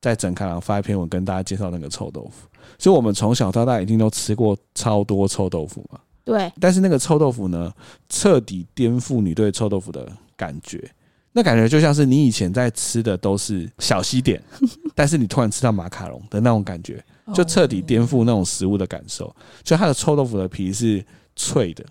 [0.00, 2.48] 在整开朗发一篇文跟大家介绍那个臭豆腐。
[2.78, 6.00] 所以，我们从小到大一定都吃过超多臭豆腐嘛。
[6.24, 6.52] 对。
[6.60, 7.72] 但是那个臭豆腐呢，
[8.08, 10.90] 彻底颠覆你对臭豆腐的感觉。
[11.32, 14.42] 那感觉就像是你以前在吃的都是小西点，
[14.94, 17.02] 但是你突然吃到马卡龙的那种感觉，
[17.34, 19.34] 就彻底颠覆那种食物的感受。
[19.62, 21.04] 就它的臭豆腐的皮是
[21.34, 21.84] 脆的，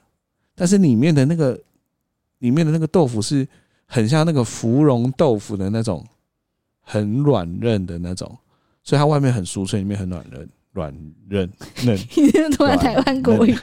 [0.56, 1.60] 但是里面的那个。
[2.42, 3.48] 里面的那个豆腐是
[3.86, 6.04] 很像那个芙蓉豆腐的那种，
[6.82, 8.36] 很软韧的那种，
[8.84, 10.94] 所以它外面很酥脆，里面很软韧，软
[11.30, 11.50] 韧
[11.86, 11.98] 嫩。
[12.16, 13.58] 你突然台湾国语，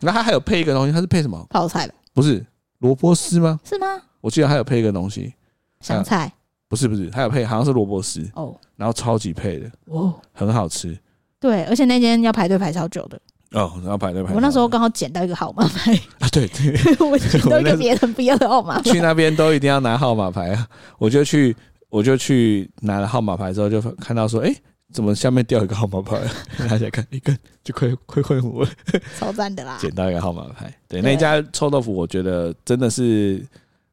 [0.00, 1.46] 那它还有配一个东西，它是配什么？
[1.50, 1.94] 泡菜的？
[2.14, 2.44] 不是
[2.78, 3.58] 萝卜丝吗？
[3.64, 3.86] 是吗？
[4.20, 5.32] 我记得还有配一个东西，
[5.80, 6.32] 香菜？
[6.68, 10.98] 不是不是，还有配好像是萝卜丝哦，然后超级配的哦，很好吃。
[11.40, 13.18] 对，而且那间要排队排超久的。
[13.52, 14.34] 哦，然后排队排。
[14.34, 18.90] 我那时候刚好捡到一个号码牌 啊，对对， 我捡到一个别人不要的号码牌。
[18.90, 20.68] 去那边都一定要拿号码牌啊！
[20.98, 21.56] 我就去，
[21.88, 24.54] 我就去拿了号码牌之后，就看到说，哎，
[24.92, 26.20] 怎么下面掉一个号码牌？
[26.58, 28.70] 拿起来看一个，就亏亏亏我了，
[29.18, 29.78] 超赞的啦！
[29.80, 33.46] 捡到一个号码牌，对，那家臭豆腐，我觉得真的是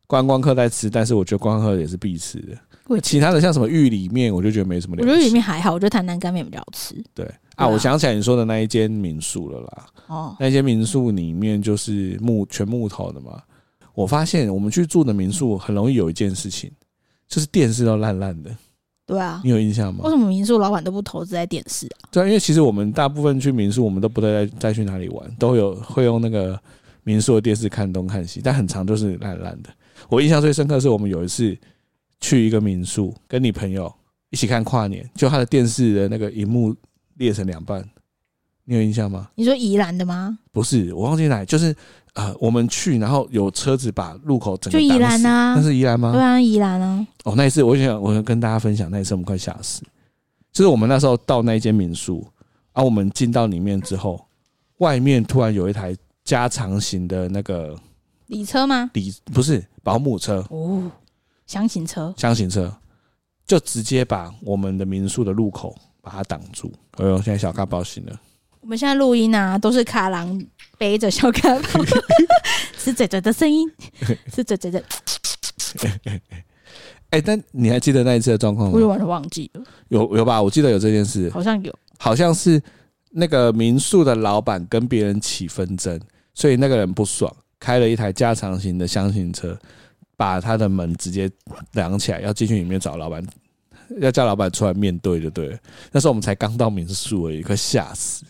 [0.08, 2.58] 观光客在吃，但是我觉得观光客也是必吃的。
[3.02, 4.96] 其他的像什么玉里面，我就觉得没什么。
[5.00, 6.96] 我觉得玉里面还好，我觉得台南干面比较好吃。
[7.14, 7.30] 对。
[7.56, 9.86] 啊，我想起来你说的那一间民宿了啦。
[10.08, 13.42] 哦，那间民宿里面就是木全木头的嘛。
[13.94, 16.72] 我发现我们去住的民宿很容易有一件事情，
[17.28, 18.56] 就是电视都烂烂的。
[19.06, 20.02] 对啊，你有印象吗？
[20.04, 22.10] 为什么民宿老板都不投资在电视啊？
[22.12, 26.60] 对啊，因为其实我们大部分去民宿，我们都不再再去哪里玩，都有会用那个
[27.04, 29.70] 民宿的电视看东看西，但很长就是烂烂的。
[30.10, 31.58] 我印象最深刻的是我们有一次
[32.20, 33.94] 去一个民宿，跟你朋友
[34.30, 36.76] 一起看跨年，就他的电视的那个荧幕。
[37.18, 37.82] 裂成两半，
[38.66, 39.30] 你有印象吗？
[39.36, 40.38] 你说宜兰的吗？
[40.52, 41.74] 不是，我忘记哪，就是
[42.16, 44.78] 呃，我们去，然后有车子把路口整个。
[44.78, 46.12] 就宜兰啊，那是宜兰吗？
[46.12, 47.08] 对啊，宜兰啊。
[47.24, 49.82] 哦，那一次我想，我想跟大家分享，那一次我们快吓死。
[50.52, 52.26] 就是我们那时候到那一间民宿，
[52.74, 54.26] 啊，我们进到里面之后，
[54.80, 57.78] 外面突然有一台加长型的那个
[58.28, 58.90] 礼车吗？
[58.94, 60.92] 礼不是保姆车哦，
[61.46, 62.74] 箱型车，箱型车，
[63.46, 65.76] 就直接把我们的民宿的路口。
[66.06, 66.72] 把它挡住！
[66.98, 68.16] 哎呦，现在小咖宝醒了。
[68.66, 70.44] 我们现在录音啊，都是卡郎
[70.76, 71.86] 背着小咖宝，
[72.80, 73.72] 是嘴嘴的声音，
[74.34, 74.84] 是嘴嘴的。
[77.12, 78.74] 哎、欸，但你还记得那一次的状况吗？
[78.74, 79.62] 我就完全忘记了。
[79.90, 80.42] 有有吧？
[80.42, 82.60] 我记得有这件事，好像有，好像是
[83.12, 86.02] 那个民宿的老板跟别人起纷争，
[86.34, 89.56] 所以那个人不爽，开了一台加长型的厢型车，
[90.18, 91.30] 把他的门直接
[91.72, 93.24] 挡起来，要进去里面找老板，
[94.02, 95.58] 要叫老板出来面对，就对了。
[95.92, 98.26] 那时候我们才刚到民宿而已，快吓死！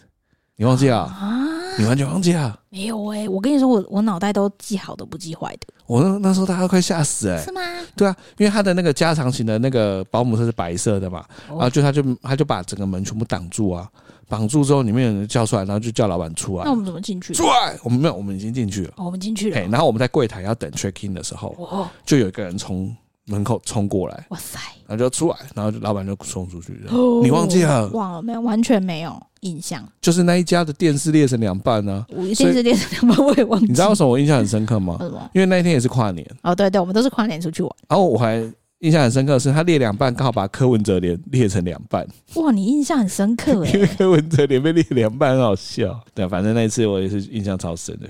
[0.57, 0.99] 你忘记了？
[0.99, 1.45] 啊？
[1.77, 2.57] 你完全忘记了？
[2.69, 5.67] 没有哎、欸，我跟你说，我我脑袋都记好的，不记坏的。
[5.85, 7.43] 我那那时候大家都快吓死哎、欸！
[7.43, 7.61] 是吗？
[7.97, 13.85] 对啊，因为他的那个加长型的那个保姆车是白色的嘛，然后就他就他就把整个门全部挡住啊，
[14.29, 16.63] 绑住之后里面有人叫出来，然后就叫老板出来。
[16.63, 17.33] 那我们怎么进去？
[17.33, 17.77] 出来？
[17.83, 18.93] 我们没有，我们已经进去了。
[18.95, 19.59] 哦，我们进去了。
[19.67, 24.25] 然后我们在柜台要等 check in 的时候，就有一个人从门口冲过来。
[24.29, 24.59] 哇塞！
[24.88, 26.79] 然后就出来，然后就老板就冲出去。
[27.23, 27.88] 你忘记了？
[27.89, 28.41] 忘了没有？
[28.41, 29.21] 完全没有。
[29.41, 33.67] 印象就是那一家的电视裂成两半呢、啊，电视裂成两半我也忘记。
[33.67, 34.97] 你知道为什么我印象很深刻吗？
[35.33, 36.25] 因为那一天也是跨年。
[36.41, 37.71] 哦，对对，我们都是跨年出去玩。
[37.88, 38.41] 然后我还
[38.79, 42.07] 印象很深刻的是，他裂两半，刚好把柯文哲脸裂成两半。
[42.38, 43.71] 哇，你印象很深刻哎！
[43.71, 45.99] 因 为柯文哲脸被裂两半，很好笑。
[46.15, 48.09] 对，反正那一次我也是印象超深的。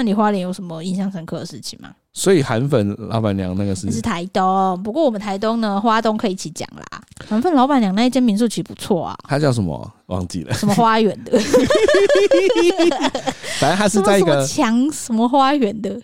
[0.00, 1.90] 那你花莲有什么印象深刻的事情吗？
[2.14, 6.82] 所以韩粉老板娘那个是是台东，不过我们台东呢，花东可以一起讲啦。
[7.28, 9.92] 韩粉老板娘那一间民宿其实不错啊，它叫什么？
[10.06, 10.54] 忘记了。
[10.54, 11.38] 什么花园的？
[13.60, 16.00] 反正它是在一个墙什么花园的。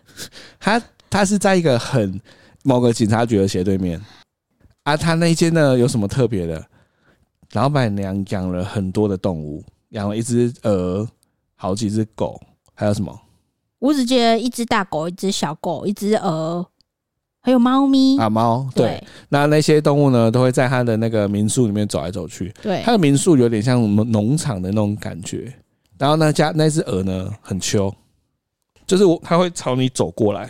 [0.61, 2.21] 它它是在一个很
[2.65, 3.99] 某个警察局的斜对面
[4.83, 4.95] 啊。
[4.95, 6.63] 它那一间呢有什么特别的？
[7.53, 11.09] 老板娘养了很多的动物，养了一只鹅，
[11.55, 12.39] 好几只狗，
[12.75, 13.19] 还有什么？
[13.79, 16.67] 我只记得一只大狗，一只小狗，一只鹅，
[17.43, 19.05] 还有猫咪啊，猫对，对。
[19.29, 22.53] 那那些动物呢，都会在他的那个民宿里面走来走去。
[22.63, 25.53] 对，他的民宿有点像我们农场的那种感觉。
[25.99, 27.95] 然后那，家那只鹅呢，很秋，
[28.87, 30.43] 就是我，它会朝你走过来。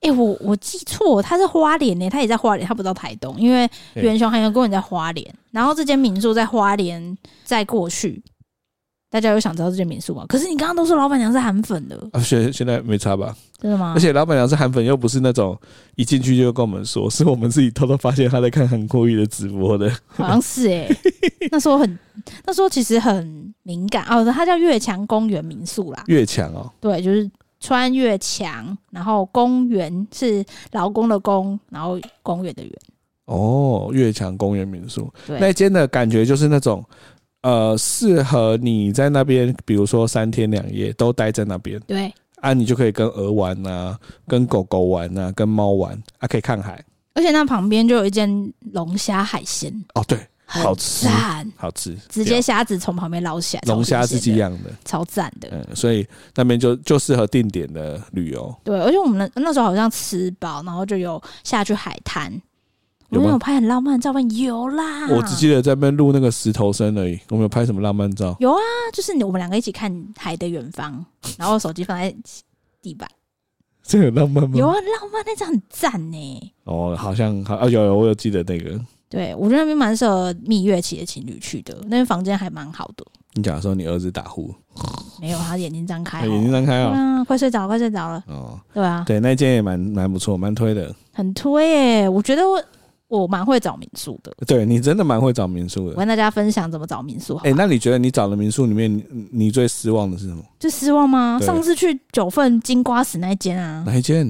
[0.00, 8.22] 哎、欸，我我记错，它是花莲呢，它也在花莲，它不到台东，因为元雄海洋公园在花莲，然后这间民宿在花莲，再过去。
[9.14, 10.24] 大家有想知道这间民宿吗？
[10.28, 13.32] 可是你刚刚都说老板娘是韩粉的啊，现现在没差吧？
[13.60, 13.92] 真的吗？
[13.94, 15.56] 而且老板娘是韩粉，又不是那种
[15.94, 19.88] 一进去就跟我们说，是我们自己偷偷发现她在看韩国语的直播的。
[20.08, 20.98] 好像是哎、欸，
[21.52, 21.96] 那时候很，
[22.44, 24.24] 那时候其实很敏感哦。
[24.32, 32.72] 它叫越墙公园民宿啦，越墙哦，对，就是穿越墙，然后公园是劳工的工，然后公园的园。
[33.26, 36.84] 哦，越墙公园民宿，对，那间的感觉就是那种。
[37.44, 41.78] 呃，适合你在那边，比如说三天两夜都待在那边。
[41.86, 46.82] 对啊，你就可以跟鹅玩呐、啊，跟狗狗玩呐、啊，跟猫玩啊，可以看海。
[47.12, 51.06] 而且那旁边就有一间龙虾海鲜哦，对，好吃，
[51.56, 55.48] 好吃，直接虾子从旁边捞起来，龙虾自己养的，超赞的。
[55.52, 58.54] 嗯，所以那边就就适合定点的旅游。
[58.64, 62.32] 对，而且我们那那时候好像吃饱，然后就有下去海滩。
[63.14, 64.28] 有没有拍很浪漫的照片？
[64.36, 67.18] 有啦，我只记得在那边录那个石头声而已。
[67.30, 68.36] 我们有拍什么浪漫照？
[68.40, 68.60] 有啊，
[68.92, 71.04] 就是我们两个一起看海的远方，
[71.38, 72.14] 然后手机放在
[72.82, 73.08] 地板。
[73.82, 74.56] 这有浪漫吗？
[74.56, 76.52] 有啊，浪漫那张很赞呢。
[76.64, 78.80] 哦，好像好啊，有有，我有记得那个。
[79.10, 83.04] 对，我觉得那边蛮适合蜜月期的情侣去的，那边房间还蛮好的。
[83.34, 84.52] 你假如说你儿子打呼？
[85.20, 88.24] 没有，他眼睛张开，眼睛张开啊、嗯，快睡着，快睡着了。
[88.26, 90.94] 哦，对啊，对，那间也蛮蛮不错，蛮推的。
[91.12, 92.62] 很推耶，我觉得我。
[93.08, 95.92] 我蛮会找民宿的，对，你真的蛮会找民宿的。
[95.92, 97.36] 我跟大家分享怎么找民宿。
[97.36, 100.42] 哎、欸，那你觉得你找的民宿里面，你最失望的是什么？
[100.58, 101.38] 最失望吗？
[101.40, 104.26] 上次去九份金瓜石那一间啊，哪一间？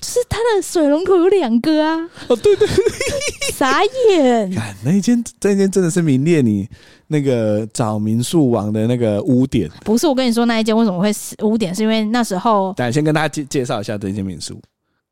[0.00, 2.08] 就 是它的水龙头有两个啊！
[2.28, 2.76] 哦，对对對，
[3.52, 4.50] 傻眼。
[4.84, 6.68] 那一间，那一间真的是名列你
[7.08, 9.68] 那个找民宿网的那个污点。
[9.84, 11.10] 不是，我跟你说那一间为什么会
[11.42, 12.72] 污点，是因为那时候。
[12.76, 14.60] 等下先跟大家介介绍一下这间民宿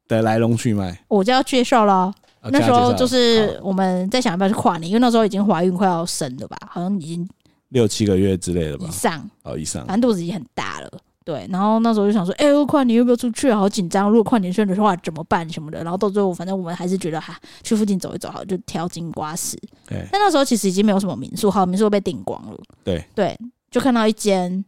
[0.06, 0.98] 的来龙去脉。
[1.08, 2.12] 我就要介绍了。
[2.50, 7.28] 那时候就是我们在想要不要去跨年，因为那时候已经怀孕快要生了吧，好像已经
[7.70, 10.90] 六七个月之类的吧，以上哦以上，反正肚子已经很大了。
[11.24, 13.50] 对，然后那时候就想说，哎、欸，跨年要不要出去？
[13.50, 15.82] 好紧张，如果跨年生的话怎么办什么的。
[15.82, 19.56] 然后到最后，反正我们还是觉得哈，去附近走一走好，就挑金瓜石。
[19.88, 22.58] 对，但那时候其实已经没有什么民宿，好，民宿被订光了。
[22.84, 23.34] 对对，
[23.70, 24.62] 就看到一间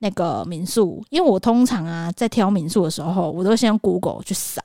[0.00, 4.60] 那个民宿，因为我通常啊在挑民宿的时候，我都先用 Google 去扫。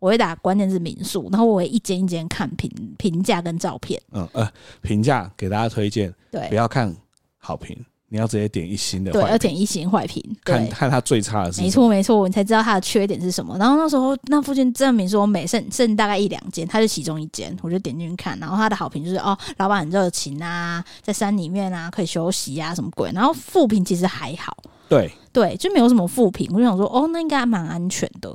[0.00, 4.00] 我会打关键字民宿，然后我会一间一间看评评价跟照片。
[4.12, 6.92] 嗯呃，评价给大家推荐，对，不要看
[7.38, 7.76] 好评，
[8.08, 11.64] 你要直接点一星的，对，要点一星坏评，看看它最差的是什么。
[11.66, 13.56] 没错没错，你才知道它的缺点是什么。
[13.58, 18.38] 然后那时候那附近证明说，我每剩剩大概一两间，它是其中一间，我就点进去看。
[18.38, 23.10] 然后它的好评就是哦，老板很热情啊，在山里面啊可以休息啊什么鬼。
[23.12, 24.56] 然后负评其实还好，
[24.88, 26.50] 对对，就没有什么负评。
[26.52, 28.34] 我就想说哦，那应该还蛮安全的。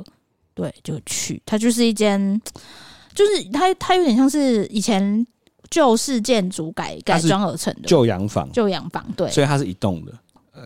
[0.56, 2.42] 对，就去，它就是一间
[3.14, 5.28] 就是它它有点像是以前
[5.70, 10.14] 旧式建筑改改装而成的旧洋房，旧洋房对，所以它是一栋的，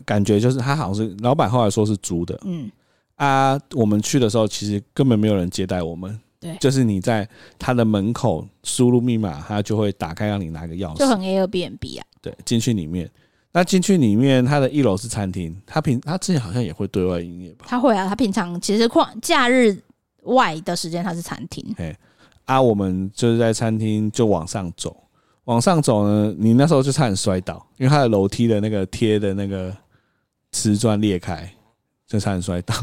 [0.06, 2.72] 感觉就是它好像是老板后来说是租的，嗯。
[3.16, 13.12] 啊，我们去的时候其实根本没有人接待我们，对，就是你在他的门口输入密码，他就会打开让你拿个钥匙，就很 Airbnb 啊，对，进去里面。
[13.52, 17.66] 那进去里面，它的一楼是餐厅，他平他之前好像也会对外营业吧？
[17.68, 19.76] 他会啊，他平常其实跨假日
[20.24, 21.66] 外的时间他是餐厅。
[21.78, 21.98] 哎，
[22.46, 24.96] 啊，我们就是在餐厅就往上走，
[25.46, 29.76] 往上走呢，你那时候就差点摔倒，因为它的楼梯的那个贴的那个
[30.52, 31.52] 瓷砖裂开，
[32.06, 32.76] 就差点摔倒。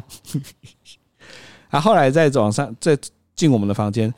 [1.70, 2.98] 啊，后来再往上再
[3.36, 4.12] 进我们的房间。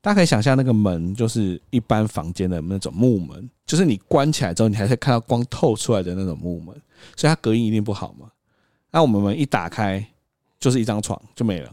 [0.00, 6.74] 大家可以想象那个门就是一般房间的那种木门，就是你关起来之后，你还可以看到光透出来的那种木门，
[7.16, 8.30] 所以它隔音一定不好嘛。
[8.90, 10.04] 那我们门一打开，
[10.58, 11.70] 就是一张床就没了。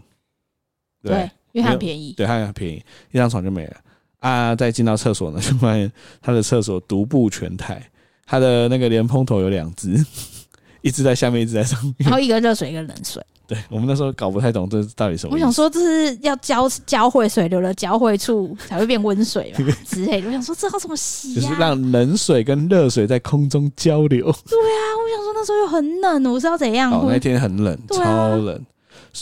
[1.01, 2.13] 对，对，因为它很便宜。
[2.13, 3.77] 对，它很便宜，一张床就没了。
[4.19, 7.89] 啊，再进到厕所呢，就发现他的厕所独步全台，
[8.25, 10.03] 它的那个莲蓬头有两只，
[10.81, 13.23] 一只在下面，一只在上面，然后一个热水，一个冷水。
[13.47, 15.33] 对，我们那时候搞不太懂这到底什么。
[15.33, 20.27] 我想说，这是要交交汇水流的交汇处才会变温水嘛 之类的。
[20.27, 21.41] 我想说，这要怎么洗呀？
[21.41, 24.23] 就是让冷水跟热水在空中交流。
[24.25, 26.91] 对啊，我想说那时候又很冷，我是要怎样？
[26.91, 28.65] 哦，那天很冷，超冷。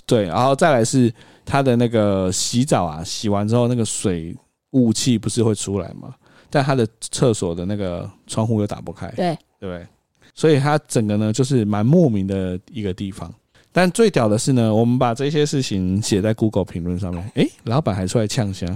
[0.05, 1.13] 对，然后再来是
[1.45, 4.35] 他的那个洗澡啊，洗完之后那个水
[4.71, 6.13] 雾气不是会出来吗？
[6.49, 9.07] 但他的厕所的那个窗户又打不开。
[9.15, 9.85] 对对，
[10.35, 13.33] 所以它整个呢就是蛮莫名的一个地方。
[13.73, 18.69] 但最屌的是呢，我们把这些事情写在 Google 评论上面，诶，老板还出来呛香，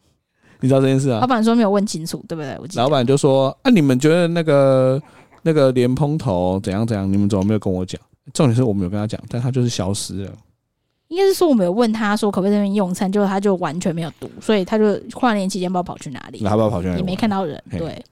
[0.60, 1.20] 你知道这件事啊？
[1.20, 2.54] 老板说没有问清楚，对不对？
[2.60, 2.66] 我。
[2.74, 5.02] 老板就说：“啊，你们觉得那个
[5.42, 7.10] 那个莲蓬头怎样怎样？
[7.10, 8.00] 你们怎么没有跟我讲？
[8.32, 10.32] 重点是我没有跟他讲，但他就是消失了。
[11.08, 17.62] 应该是说我没有问他说可不可以在那边用餐，结果他就完全没有读，所以他就跨年期间不知道跑去哪里，他不知道跑去哪里，也没看到人。
[17.70, 18.02] 对。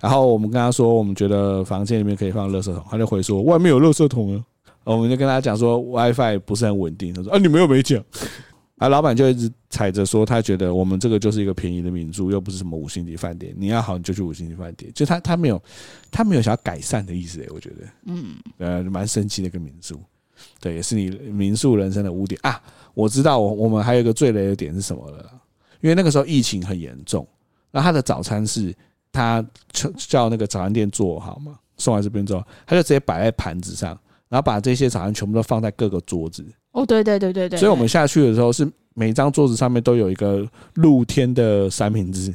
[0.00, 4.44] 然后我们跟他说，我们觉得房间里面可以放垃圾桶，他就回说外面有垃圾桶啊。”
[4.84, 7.12] 我们就跟他讲说，WiFi 不是很稳定。
[7.14, 8.02] 他说：“啊，你们又没讲。
[8.78, 13.54] ”啊，老板就一直踩着说，他觉得我们这个就是一个便宜的民宿，又不是什么五星级饭店。
[13.56, 14.90] 你要好，你就去五星级饭店。
[14.92, 15.62] 就他，他没有，
[16.10, 17.40] 他没有想要改善的意思。
[17.40, 20.00] 诶，我觉得，嗯，呃，蛮生气的一个民宿。
[20.58, 22.60] 对，也是你民宿人生的污点啊。
[22.92, 25.30] 我知道，我我们还有一个最雷的点是什么了？
[25.80, 27.24] 因为那个时候疫情很严重，
[27.70, 28.74] 那他的早餐是
[29.12, 29.44] 他
[29.96, 33.96] 叫那个早餐店做好嘛，送来这边之后，他就直接摆在盘子上。
[34.32, 36.42] 然后把这些早餐全部都放在各个桌子。
[36.70, 37.58] 哦，对对对对对。
[37.58, 42.34] 所以我们下去的时候，是每张桌子上面都有一个露天的三明治，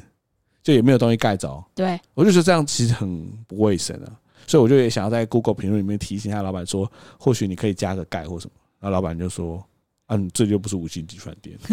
[0.62, 1.66] 就也没有东西盖着。
[1.74, 4.14] 对，我就觉得这样其实很不卫生啊。
[4.46, 8.52] 所以我就也想要在 Google 评论里面提醒一下老板说，或许你可以加个盖或什么。
[8.80, 9.60] 然后老板就说
[10.06, 11.58] ：“啊，你这就不是五星级饭店。”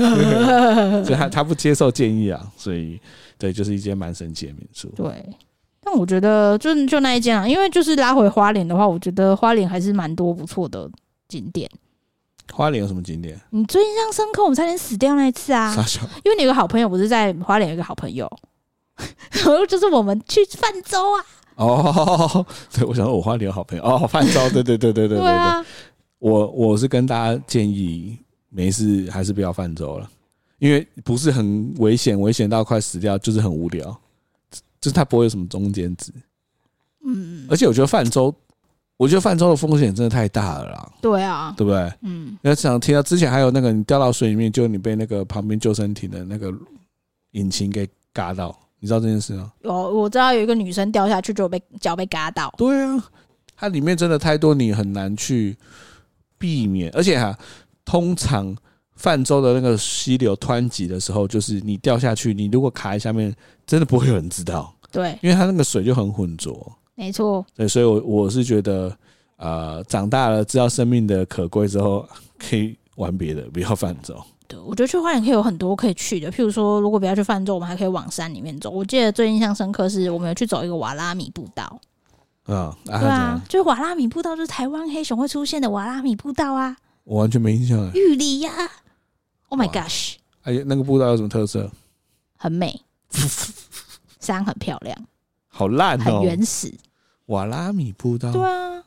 [1.05, 2.51] 所以他他不接受建议啊。
[2.57, 2.99] 所以
[3.37, 4.89] 对，就是一间蛮神奇的民宿。
[4.97, 5.13] 对。
[5.85, 10.91] 但我觉得就就那一间啊，因为就是拉回花莲的话，我觉得花莲还是蛮多不错的
[11.29, 11.71] 景点。
[12.53, 13.41] 花莲有什么景点？
[13.51, 15.75] 你最印象深刻，我们差点死掉那一次啊！
[16.25, 18.31] 因为你有个好朋友，不是在花莲有一个好朋友，
[19.33, 21.25] 然后就是我们去泛舟啊。
[21.57, 25.65] 哦，对，我想说我花莲有好朋友哦，泛舟，对对对对对对对。
[26.19, 28.19] 我我是跟大家建议，
[28.51, 30.11] 没事还是不要泛舟了，
[30.59, 34.01] 因为不是很危险，危险到快死掉，就是很无聊。
[34.85, 36.13] 就是它不会有什么中间值，
[37.07, 38.35] 嗯，而且我觉得泛舟，
[38.99, 40.93] 我觉得泛舟的风险真的太大了啦。
[41.01, 41.91] 对啊，对不对？
[42.03, 46.53] 嗯，要想听到之前还有那个你掉到水里面，就你被那个旁边救生艇的那个
[47.31, 49.51] 引擎给嘎到，你知道这件事吗？
[49.63, 52.53] 有，我知道有一个女生掉下去就被脚被嘎到。
[52.59, 53.03] 对啊，
[53.57, 55.57] 它里面真的太多，你很难去
[56.37, 57.35] 避免，而且哈，
[57.87, 58.55] 通常。
[58.97, 63.35] 泛舟的那个溪流湍急的时候，就是你掉下去，你如果卡在下面，
[63.67, 64.75] 真的不会有人知道。
[64.91, 66.73] 对，因为它那个水就很浑浊。
[66.95, 67.45] 没错。
[67.57, 68.97] 对，所以，我我是觉得，
[69.37, 74.17] 呃，长大了知道生命的可贵之后，可以玩别的，不要泛舟。
[74.47, 78.71] 对，我觉得去花莲可以有很多可以去的，譬如说，如果不要去泛舟，我们还可以往山里面走。
[78.71, 81.81] 我记得最印象深刻是我们有去走一个瓦拉米步道。
[82.45, 86.77] 啊，对啊，就是瓦拉米步道，就是台湾黑熊会出现的瓦拉米步道啊。
[87.03, 87.91] 我完全没印象。
[87.95, 88.51] 玉里呀。
[89.55, 90.15] Oh my gosh！
[90.43, 91.71] 哎呀，那个步道有什么特色？
[92.37, 92.83] 很美，
[94.19, 94.99] 山很漂亮，
[95.47, 96.75] 好烂哦，很原始。
[97.27, 98.83] 瓦拉米步道，对啊，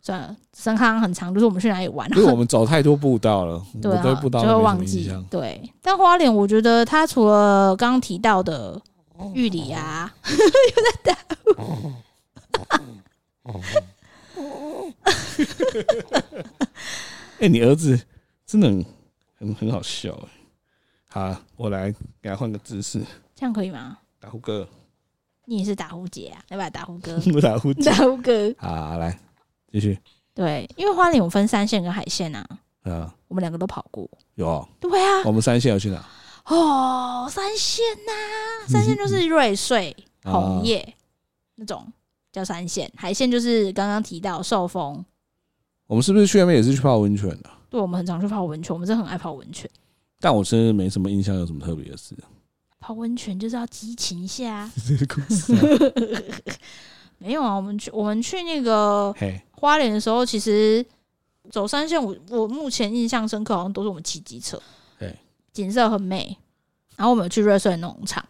[0.00, 2.08] 算了，深康很长，就是我们去哪里玩？
[2.16, 5.12] 因为我们走太多步道了， 对啊，步道就会忘记。
[5.30, 8.80] 对，但花莲我觉得它除了刚刚提到的
[9.34, 11.18] 玉里啊， 又在打。
[17.40, 18.00] 哎，你儿子
[18.46, 18.82] 真的很。
[19.40, 20.12] 很很好笑
[21.08, 21.90] 哎，好，我来
[22.22, 23.02] 给他换个姿势，
[23.34, 23.98] 这样可以吗？
[24.20, 24.68] 打呼哥，
[25.46, 26.44] 你也是打呼姐啊？
[26.50, 27.18] 要不要打呼哥？
[27.32, 28.54] 不打呼，打呼哥。
[28.58, 29.18] 好，来
[29.72, 29.98] 继续。
[30.34, 32.46] 对，因为花莲有分三线跟海线啊。
[32.84, 34.08] 嗯，我们两个都跑过。
[34.34, 34.68] 有。
[34.78, 35.22] 对啊。
[35.24, 36.04] 我们三线要去哪？
[36.44, 40.94] 哦，三线呐，三线就是瑞穗、红叶
[41.56, 41.90] 那种
[42.30, 45.04] 叫三线，海线就是刚刚提到寿丰。
[45.86, 47.50] 我们是不是去那边也是去泡温泉的？
[47.70, 49.70] 对，我们很常去泡温泉，我们真的很爱泡温泉。
[50.18, 52.14] 但我真的没什么印象，有什么特别的事？
[52.80, 54.52] 泡温泉就是要激情一下。
[54.56, 54.72] 啊
[57.18, 59.14] 没有啊，我们去我们去那个
[59.52, 60.84] 花莲的时候，其实
[61.50, 64.60] 走山线，我我目前印象深刻，好像都是我们骑机车。
[64.98, 65.14] 对，
[65.52, 66.36] 景色很美。
[66.96, 68.24] 然后我们有去瑞穗农场。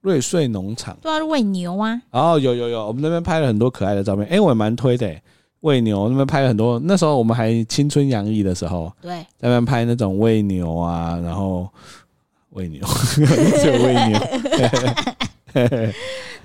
[0.00, 2.00] 瑞穗农场，对啊，喂牛啊。
[2.10, 4.26] 哦，有有有，我们那边拍了很多可爱的照片。
[4.28, 5.20] 哎，我也蛮推的，
[5.60, 6.78] 喂牛那边拍了很多。
[6.84, 11.68] 那时候我们还青春洋溢的时候，对，在那边拍那种喂牛啊，然后。
[12.52, 12.84] 喂牛，
[13.14, 14.18] 只有喂牛。
[15.54, 15.94] 对，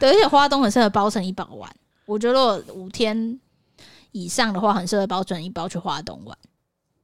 [0.01, 1.68] 而且花东很适合包成一包玩。
[2.05, 3.39] 我觉得五天
[4.11, 6.38] 以上的话，很适合包成一包去花东玩。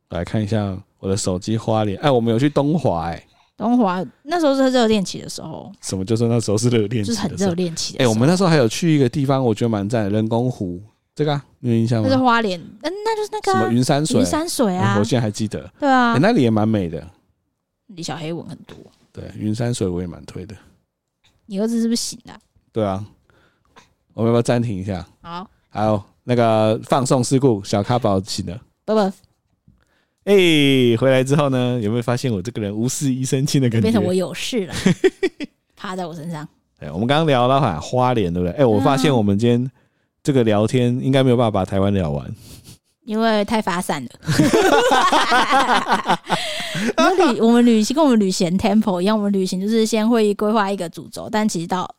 [0.09, 3.25] 来看一下我的手机花莲，哎，我们有去东华，哎，
[3.57, 5.71] 东华那时候是热恋期的时候。
[5.81, 6.05] 什么？
[6.05, 8.03] 就是那时候是热恋期，就是很热恋期的。
[8.03, 10.79] 哎，我们那时候还有去一个地方，我觉得蛮赞的，人工湖，
[11.13, 12.07] 这个、啊、你有印象吗？
[12.09, 15.69] 那是花莲，嗯，那就是那个、啊、什么云山水，云山水啊，我现在还记得。
[15.79, 17.05] 对啊，那里也蛮美的。
[17.87, 18.77] 李小黑文很多，
[19.11, 20.55] 对，云山水我也蛮推的。
[21.47, 22.39] 你儿子是不是醒了？
[22.71, 23.05] 对啊，
[24.13, 25.05] 我们要不要暂停一下？
[25.21, 28.99] 好，还有那个放送事故，小咖宝醒了，不不，
[30.23, 33.91] 哎，回来之后呢，有没有发现我这个人无事一身轻的感觉？
[33.91, 34.73] 变成我有事了，
[35.75, 36.47] 趴在我身上。
[36.79, 38.55] 对，我们刚刚聊到很花莲，对不对？
[38.57, 39.71] 哎，我发现我们今天
[40.23, 42.29] 这个聊天应该没有办法把台湾聊完。
[43.03, 44.09] 因为太发散了，
[46.95, 51.89] 我们旅我们旅行跟我们旅行 tempo 一样，我们旅行就是先会规划一个主轴，但其实到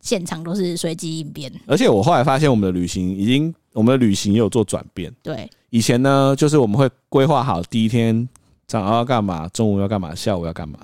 [0.00, 1.50] 现场都是随机应变。
[1.66, 5.14] 而且我后来发现，我们的旅行已经，我们的旅行也有做转变。
[5.22, 8.28] 对，以前呢，就是我们会规划好第一天
[8.66, 10.80] 早上要干嘛，中午要干嘛，下午要干嘛。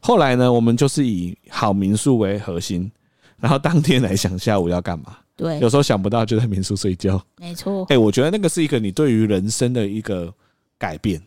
[0.00, 2.90] 后来呢，我们就是以好民宿为核心，
[3.38, 5.18] 然后当天来想下午要干嘛。
[5.36, 7.84] 对，有时候想不到就在民宿睡觉，没错。
[7.88, 10.32] 哎，我觉得那个是一个你对于人生的一个
[10.78, 11.20] 改变，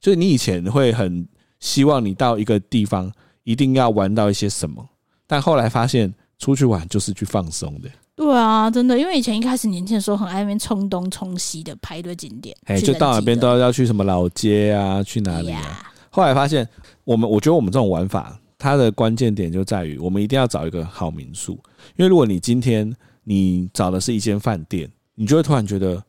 [0.00, 1.26] 就是你以前会很
[1.58, 3.12] 希望你到一个地方
[3.44, 4.88] 一定要玩到一些什么，
[5.26, 7.88] 但后来发现出去玩就是去放松的。
[8.14, 15.90] 对啊，真的，因为以前一开始年轻的时候很爱那边冲东冲西的排队景点，哎，就到哪边都要要去什么老街啊，去哪里啊？
[16.10, 16.68] 后来发现
[17.04, 21.54] 我们，我觉得我们这种玩法，它的关键点就在于我们一定要找一个好民宿，
[21.96, 22.94] 因为如果你今天
[23.24, 26.02] 你找的是一间饭店，你就会突然觉得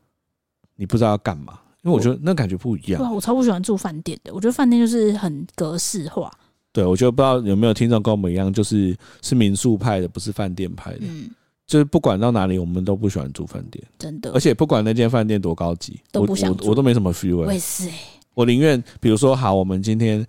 [0.76, 3.00] 你不知道要干嘛，因为我觉得那感觉不一样。
[3.00, 6.32] 对啊，我超不喜欢住饭店的，我觉得饭店就是很格式化。
[6.72, 11.02] 对，我觉得不知道有没有听众跟我们一样，就是是民宿派的，不是饭店派的。
[11.02, 11.30] 嗯，
[11.68, 14.32] 就是不管到哪里，我们都不喜欢住饭店，真的。
[14.32, 17.38] 而且不管那间饭店多高级，都不想我我，我都没什么 feel。
[17.38, 17.94] 我也是欸，
[18.34, 20.26] 我宁愿比如说，好，我们今天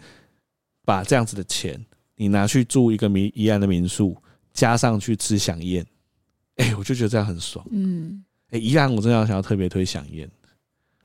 [0.85, 1.83] 把这样子的钱，
[2.17, 4.15] 你拿去住一个民宜兰的民宿，
[4.53, 5.87] 加上去吃饗宴。
[6.57, 7.65] 哎、欸，我就觉得这样很爽。
[7.71, 10.31] 嗯，哎、欸，宜兰我真的要想要特别推饗宴。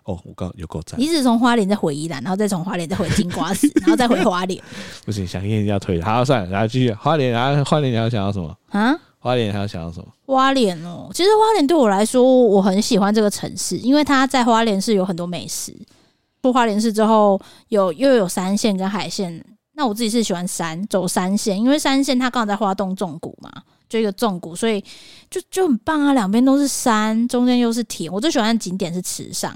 [0.06, 1.00] 哦，我刚有够赞。
[1.00, 4.60] 你是从花莲再回宜兰，然后再从花莲再回金瓜石， 然后再回花莲。
[5.06, 6.02] 不行，饗宴要推。
[6.02, 7.32] 好，算了，然后继续花莲。
[7.32, 8.96] 然后花莲你还要想要什么啊？
[9.20, 10.08] 花莲还要想要什么？
[10.26, 15.76] 花莲哦，其实花莲对我来说，我很喜欢这个城市，因为它在花莲市有很多美食。
[16.42, 19.44] 出花莲市之后，有又有山线跟海线。
[19.74, 23.52] 那我自己是喜欢山，走山线，因为山线它刚好在花东纵谷嘛。
[23.90, 24.80] 就一个纵谷，所以
[25.30, 26.14] 就就很棒啊！
[26.14, 28.10] 两边都是山，中间又是田。
[28.14, 29.54] 我最喜欢的景点是池上，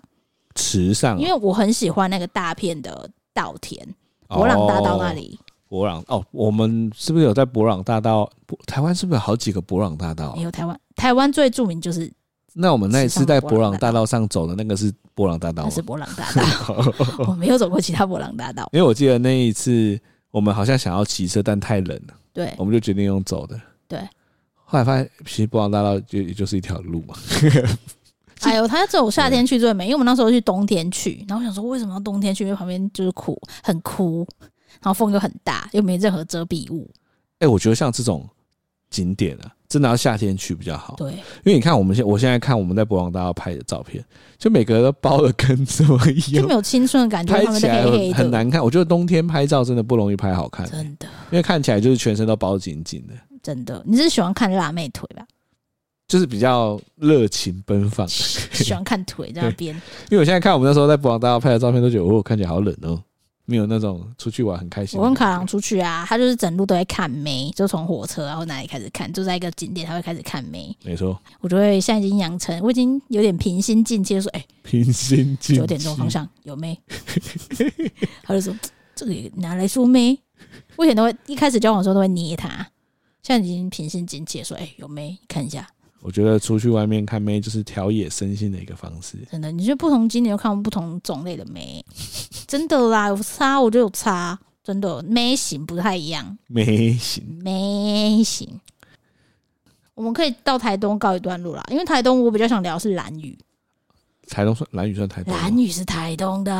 [0.56, 3.88] 池上，因为我很喜欢那个大片的稻田，
[4.28, 5.40] 博朗大道那里。
[5.70, 8.30] 博朗哦，我们是不是有在博朗大道？
[8.66, 10.36] 台湾是不是有好几个博朗大道？
[10.38, 12.12] 有台湾，台湾最著名就是。
[12.56, 15.70] 那我们那一次在博朗大道上走的那个是博朗大道吗？
[15.72, 16.86] 是博朗大道，
[17.28, 18.70] 我没有走过其他博朗大道。
[18.72, 23.60] 因为我记得那一次我们好像想要骑车，但太冷了，对，我们就决定用走的。
[23.88, 24.00] 对。
[24.74, 27.14] 后来发现，其实伯朗大道就也就是一条路嘛。
[28.42, 32.44] 哎呦，他要走夏天去最美，因为我们那时候去冬天去，然后我想说为什么要冬天去？
[32.44, 34.28] 因为旁边就是苦，很枯，
[34.82, 36.90] 然后风又很大，又没任何遮蔽物。
[37.38, 38.28] 哎，我觉得像这种
[38.90, 40.96] 景点啊，真的要夏天去比较好。
[40.98, 44.04] 对，因为你看我们现我现在看我们在博朗大道拍的照片，
[44.40, 48.62] 就每个人都包的跟什么一样，就没有青春的感觉，拍起来很难看。
[48.64, 53.14] 我觉得冬天拍照真的不容易拍好看，真的，因为看起来就是全身都包紧紧的。
[53.44, 55.24] 真的，你是喜欢看辣妹腿吧？
[56.08, 59.76] 就是比较热情奔放， 喜欢看腿在那边。
[60.10, 63.04] 因为我现在看我们那时候在博朗大道拍的照片，都觉得哦，看起来好冷哦。
[63.46, 64.98] 没有那种出去玩很开心。
[64.98, 70.74] 我跟卡郎出去啊，他就是整路都在看妹，就从火车然后哪里开始看，就在一个景点他会开始看妹。
[70.82, 76.80] 没错，我就会现在已经养成，我已经有点平心静气说，哎、欸，平心静气，九点钟方向有妹，
[78.24, 78.56] 他就说
[78.96, 80.18] 这个拿来说妹。
[80.78, 82.66] 我以前都会一开始交往的时候都会捏他，
[83.24, 85.68] 现在已经平心静气说，哎、欸，有妹，看一下。
[86.02, 89.18] 我觉得出去外面看妹就是调野身心的一个方式。
[89.32, 91.84] 真的，你就不同景点又看不同种类的妹，
[92.46, 96.38] 真的啦，有差，我就有差，真的妹型不太一样。
[96.48, 98.60] 妹型，妹型。
[99.94, 103.40] 我们可以到台东告一段落啦，因为台东我比较想聊是蓝雨。
[104.28, 105.34] 台东算蓝雨算台东？
[105.34, 106.52] 蓝雨是台东的，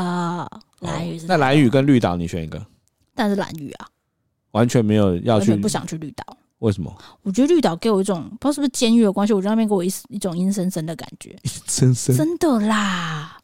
[0.80, 1.28] 蓝雨是、哦。
[1.28, 2.64] 那蓝雨跟绿岛你选一个？
[3.14, 3.86] 但是蓝雨啊，
[4.52, 6.24] 完全没有要去，不想去绿岛。
[6.64, 6.90] 为什么？
[7.22, 11.30] 我觉得绿岛给我一种不知道是不是监狱的关系，我觉得那边给我一一种阴森森的感觉。
[11.44, 13.38] 阴森森，真的啦。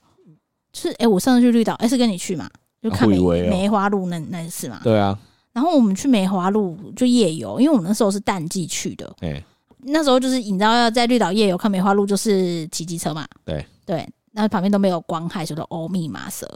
[0.72, 2.48] 就是哎、欸，我上次去绿岛，哎、欸，是跟你去嘛？
[2.82, 4.80] 就看梅、啊哦、梅花鹿那那次嘛。
[4.82, 5.18] 对啊。
[5.52, 9.14] 然后我们去梅花鹿就夜游，因为我们那时候是淡季去的。
[9.20, 9.44] 欸、
[9.80, 13.26] 那时候就是你知道要在绿岛夜游看梅花鹿，就是骑机车嘛。
[13.44, 16.46] 对对，那旁边都没有光害，什么欧密码蛇。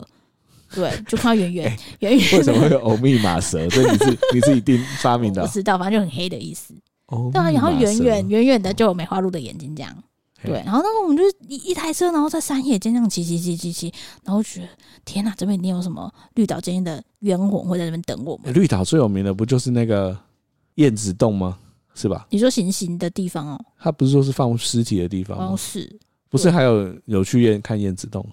[0.74, 2.38] 对，就看到远远远远。
[2.38, 3.66] 为什么会有欧密码蛇？
[3.68, 5.42] 这你是 你自己定发明的？
[5.42, 6.74] 不知道，反正就很黑的意思。
[7.32, 9.94] 对啊，然后远远远远的就有梅花鹿的眼睛这样。
[10.42, 13.92] 对，然后那时候我们就是一一台车，然后在山野间这样骑骑骑骑骑，
[14.24, 14.68] 然后觉得
[15.04, 18.52] 天哪，这边一定有什么绿岛监狱的冤魂会在那边等我们。
[18.52, 20.14] 绿岛最有名的不就是那个
[20.74, 21.56] 燕子洞吗？
[21.94, 22.26] 是吧？
[22.28, 23.64] 你说行刑的地方哦？
[23.78, 25.50] 他不是说是放尸体的地方吗？
[25.52, 25.98] 哦，是，
[26.28, 28.26] 不是还有有去燕看燕子洞？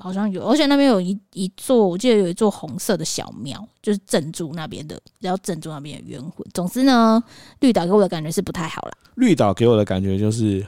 [0.00, 6.46] 好像有，而且那边有一一座，我记得有一座红色的小庙，就是珍珠那边的，然后珍珠那边的冤魂。
[6.54, 7.20] 总之呢，
[7.58, 8.92] 绿岛给我的感觉是不太好了。
[9.16, 10.64] 绿岛给我的感觉就是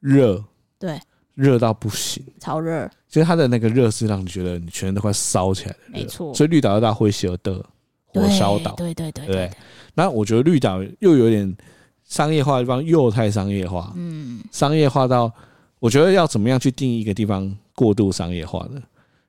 [0.00, 0.42] 热，
[0.80, 1.00] 对，
[1.34, 2.90] 热到不行，超热。
[3.08, 6.34] 其实它的那个热是让你觉得你全身都快烧起来了，没错。
[6.34, 7.64] 所以绿岛要到会修的
[8.08, 9.50] 火烧岛，对对对对。
[9.94, 11.56] 那我觉得绿岛又有点
[12.02, 15.32] 商业化的地方，又太商业化，嗯，商业化到
[15.78, 17.56] 我觉得要怎么样去定义一个地方？
[17.76, 18.82] 过度商业化的，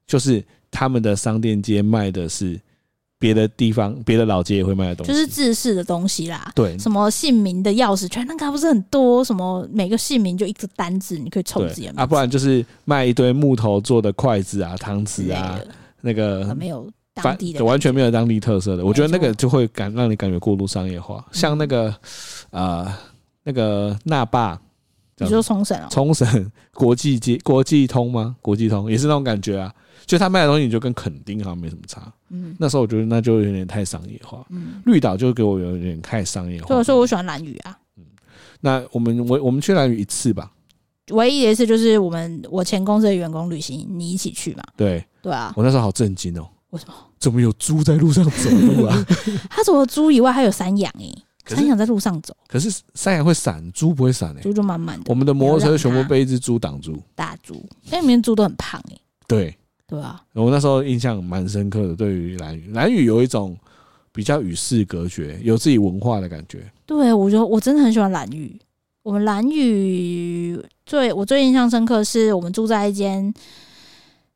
[0.08, 2.60] 就是他们的商店街卖的是
[3.20, 6.52] 别的地方、别的老街也会卖的东西，就是制式的东西啦。
[6.56, 9.24] 对，什么姓名的钥匙圈，那个不是很多？
[9.24, 15.60] 什么每个姓名就一个单字，你可以凑字啊，不然就是卖一堆木头做的筷子啊、汤匙啊，
[16.02, 18.86] 那个没有当地的，完全没有当地特色的。
[18.86, 21.94] 我觉得那个就会感让你感觉过度商业化，像那个
[22.52, 22.94] 呃
[23.44, 24.60] 那个那霸。
[25.26, 28.36] 你说冲绳哦，冲绳国际街 国际通吗？
[28.42, 29.74] 国际通也是那种感觉啊，
[30.06, 32.12] 就他卖的东西你就跟垦丁好像没什么差。
[32.30, 34.46] 嗯，那时候我觉得那就有点太商业化。
[34.50, 36.68] 嗯，绿岛就给我有点太商业化。
[36.68, 37.78] 所以说我喜欢蓝屿啊。
[37.98, 38.04] 嗯，
[38.62, 40.52] 那我们我我们去蓝屿一次吧。
[41.12, 44.64] 唯一的一次就是我们我前公司的员工旅行，你一起去嘛？
[44.76, 46.48] 对对啊，我那时候好震惊哦。
[46.72, 46.94] 为什么？
[47.18, 49.06] 怎么有猪在路上走路啊？
[49.50, 51.16] 他除了猪以外，还有山羊诶。
[51.56, 54.42] 山羊在路上走，可是山羊会闪，猪不会闪诶。
[54.42, 55.06] 猪就慢慢的。
[55.08, 57.02] 我们的摩托车全部被一只猪挡住。
[57.16, 59.02] 大猪，因为里面猪都很胖诶。
[59.28, 61.96] 对对啊，我那时候印象蛮深刻的。
[61.96, 63.58] 对于蓝雨，蓝雨有一种
[64.12, 66.70] 比较与世隔绝，有自己文化的感觉。
[66.86, 68.60] 对，我觉得我真的很喜欢蓝雨。
[69.04, 73.34] 我们蓝雨最我最印象深刻是我们住在一间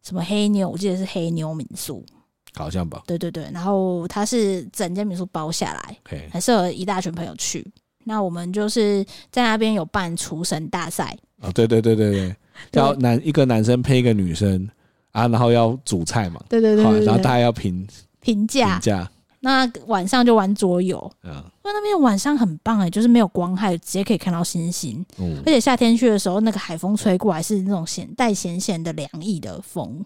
[0.01, 2.05] 什么黑妞，我记得是黑妞民宿。
[2.55, 5.97] 好像吧，对对对，然后他是整间民宿包下来，
[6.31, 7.65] 还适合一大群朋友去。
[8.03, 11.17] 那我们就是在那边有办厨神大赛。
[11.39, 12.11] 啊，对对对对
[12.71, 14.67] 对，要男一个男生配一个女生
[15.11, 17.87] 啊，然后要煮菜嘛，对对对，然后大家要评
[18.19, 18.73] 评价。
[18.73, 19.11] 评价。
[19.43, 25.03] 那晚上就玩桌游，嗯，因为那边晚上很棒哎，就是没有光害，直接可以看到星星。
[25.17, 30.05] 嗯，而且夏天去的时候，那个海风吹过来是那种咸带咸咸的凉意的风，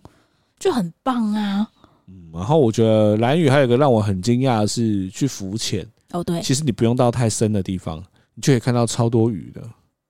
[0.57, 1.67] 就很棒啊。
[2.07, 8.03] 嗯，然后我觉得蓝屿还有一个让我很惊讶的是去浮潜哦，对，其实你不用到太深的地方，
[8.33, 9.61] 你就可以看到超多鱼的，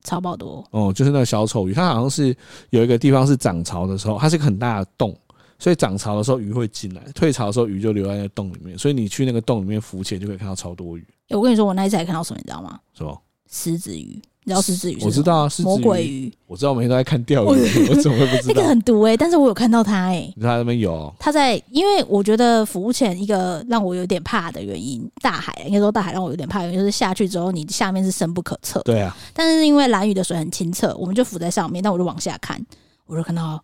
[0.04, 2.36] 超爆多哦，就是那个小丑鱼，它好像是
[2.70, 5.18] 有一个地方是涨潮的时候，它是一个很大的洞，
[5.58, 11.06] 所以涨潮的时候鱼会进来，退潮的时候鱼就留在那个洞里面，所以你去那个洞里面浮潜就可以看到超多鱼。
[11.30, 12.80] 欸，我跟你说，我那一次还看到什么，你知道吗？
[12.94, 13.22] 什么？
[13.50, 14.22] 狮子鱼。
[14.48, 15.00] 你知道狮子鱼？
[15.04, 16.32] 我知道啊，魔鬼鱼。
[16.46, 18.54] 我知道，我每天都在看钓鱼，我 怎么会不知道？
[18.54, 20.34] 那个很毒哎、欸，但是我有看到它哎、欸。
[20.36, 21.12] 你看他那边有？
[21.18, 28.80] 它在，因为我觉得浮潜一个让我有点怕的原因，大海应该说大海让我有点怕的原因，就是下去之后你下面是深不可测。
[28.84, 29.18] 对啊。
[29.34, 32.64] 但是因为蓝屿的水很清澈，我们就浮在上面，但我就往下看，
[33.08, 33.60] 我就看到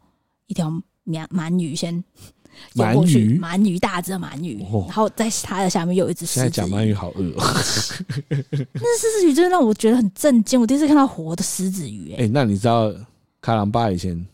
[0.48, 0.68] 一条
[1.06, 2.04] 鳗鳗鱼先。
[2.76, 6.50] 鳗鱼，鳗鱼，大只的鳗鱼，然后在它的下面有一只狮子鱼。
[6.50, 7.36] 现在讲鳗鱼好饿哦。
[8.74, 12.14] 那狮子鱼真的让我觉得很震惊，我第一次看到活的狮子鱼。
[12.18, 12.94] 哎，那你知道
[13.42, 14.26] 卡郎爸以前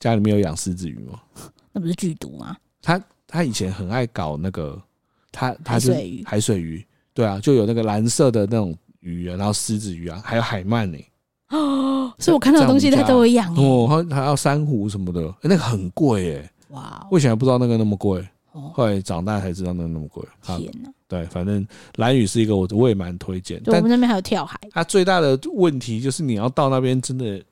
[0.00, 1.20] 家里面有养狮子鱼吗？
[1.72, 2.56] 那不是剧毒吗？
[2.82, 4.80] 他他以前很爱搞那个，
[5.32, 5.92] 他他是
[6.24, 10.98] 海水鱼，对啊，就有那个蓝色的那种鱼啊，然后狮子鱼啊，还有海鳗呢。
[11.50, 16.50] 哦， 所以我看到的东西他都会养哦，还还要珊瑚什么的，那个很贵耶。
[16.68, 18.26] 哇，我以前还不知道那个那么贵，
[18.72, 20.22] 后来长大才知道那个那么贵。
[20.42, 20.90] 天哪！
[21.08, 23.62] 对，反正蓝屿是一个我我也蛮推荐。
[23.62, 24.58] 对，我们那边还有跳海。
[24.72, 27.42] 它最大的问题就是你要到那边真的，因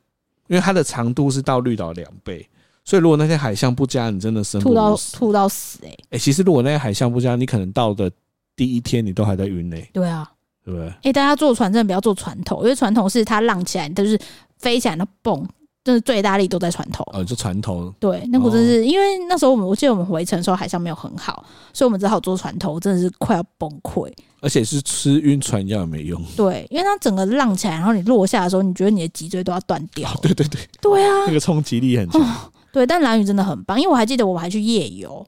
[0.56, 2.48] 为它的长度是到绿岛两倍，
[2.84, 5.96] 所以如果那些海象不佳，你真的生吐到吐到死哎！
[6.10, 8.10] 哎，其实如果那些海象不佳，你可能到的
[8.56, 9.76] 第一天你都还在晕呢。
[9.92, 10.30] 对啊。
[10.64, 10.88] 对不对？
[11.02, 14.18] 哎，大家坐船真的不要坐船头，因为船头是它浪起来，就是
[14.56, 15.46] 飞起来的蹦，
[15.84, 17.04] 就是最大力都在船头。
[17.12, 17.92] 哦，就船头。
[18.00, 24.10] 对，那个真是因为那时候我们，我记得我们回程的时候海象没有很好，所以我们只好坐船头，真的是快要崩溃。
[24.40, 26.20] 而且是吃晕船药也没用。
[26.36, 30.10] 对，因为它整个浪起来，然后你落下的时候，你觉得你的脊椎都要断掉。
[30.22, 30.60] 对对对。
[30.80, 32.50] 对啊，那个冲击力很强。
[32.72, 35.26] 对，但蓝屿真的很棒，因为我还记得我们还去夜游。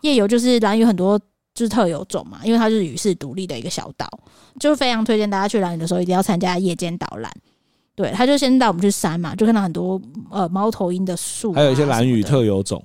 [0.00, 1.20] 夜游就是蓝屿很多。
[1.54, 4.08] 就是特有种嘛，因为它是与世独立的一个小岛，
[4.60, 7.32] 就非常推荐大家去兰屿的时候一定要参加夜间导览。
[7.98, 12.80] 对，他就先带我们去山嘛，就看到很多呃猫头鹰的树，还有一些蓝屿特有种。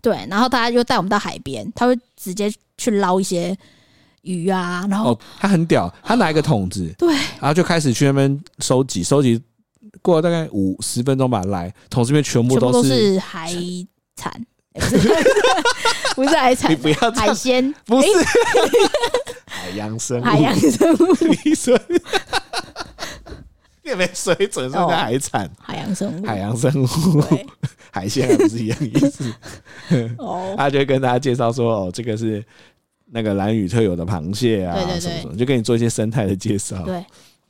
[0.00, 2.48] 对，然后他又带我们到海边，他会直接
[2.78, 3.56] 去捞一些
[4.20, 9.42] 鱼啊，然后、哦、他很屌，他拿一个桶子，对，然后就开始去那边收集，收集
[10.00, 13.52] 过了大概五十分钟吧，来桶子里面全部都是，都是海
[14.14, 14.32] 产。
[16.14, 18.06] 不是海产，你不要海鲜，不是
[19.44, 21.78] 海洋生物，海洋生物，你说
[23.92, 24.70] 你有没有水准？
[24.70, 26.86] 是海产，海洋生物，海洋生物，
[27.92, 29.32] 海鲜还不是一样意思？
[30.18, 32.42] 哦， 他就会跟大家介绍说，哦，这个是
[33.10, 37.04] 那个蓝屿特有的螃蟹啊，对对对，就跟你做一些生态的介绍，对。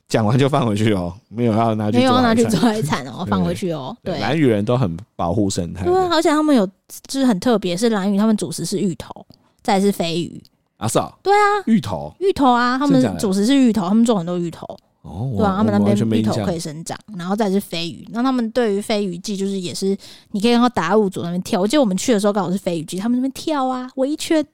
[0.09, 3.95] 讲完就放回去哦，没有要拿去，没有要拿去做海产哦，放回去哦。
[4.03, 6.67] 对，蓝屿人都很保护生态，对，而且他们有
[7.07, 9.25] 就是很特别，是蓝屿他们主食是芋头，
[9.63, 10.43] 再是飞鱼。
[10.77, 14.67] 啊，是啊，对啊，芋头，芋头啊，他们主食是芋头，他们种很多芋头
[15.03, 19.95] 哦，对啊，他们那边芋头可以生长，然后再是飞鱼，那他们对于飞鱼季就是也是
[20.31, 24.45] 你可以看到达悟族那边跳，我记得我们去的时候刚好是飞鱼季，他们那边跳啊，围一圈。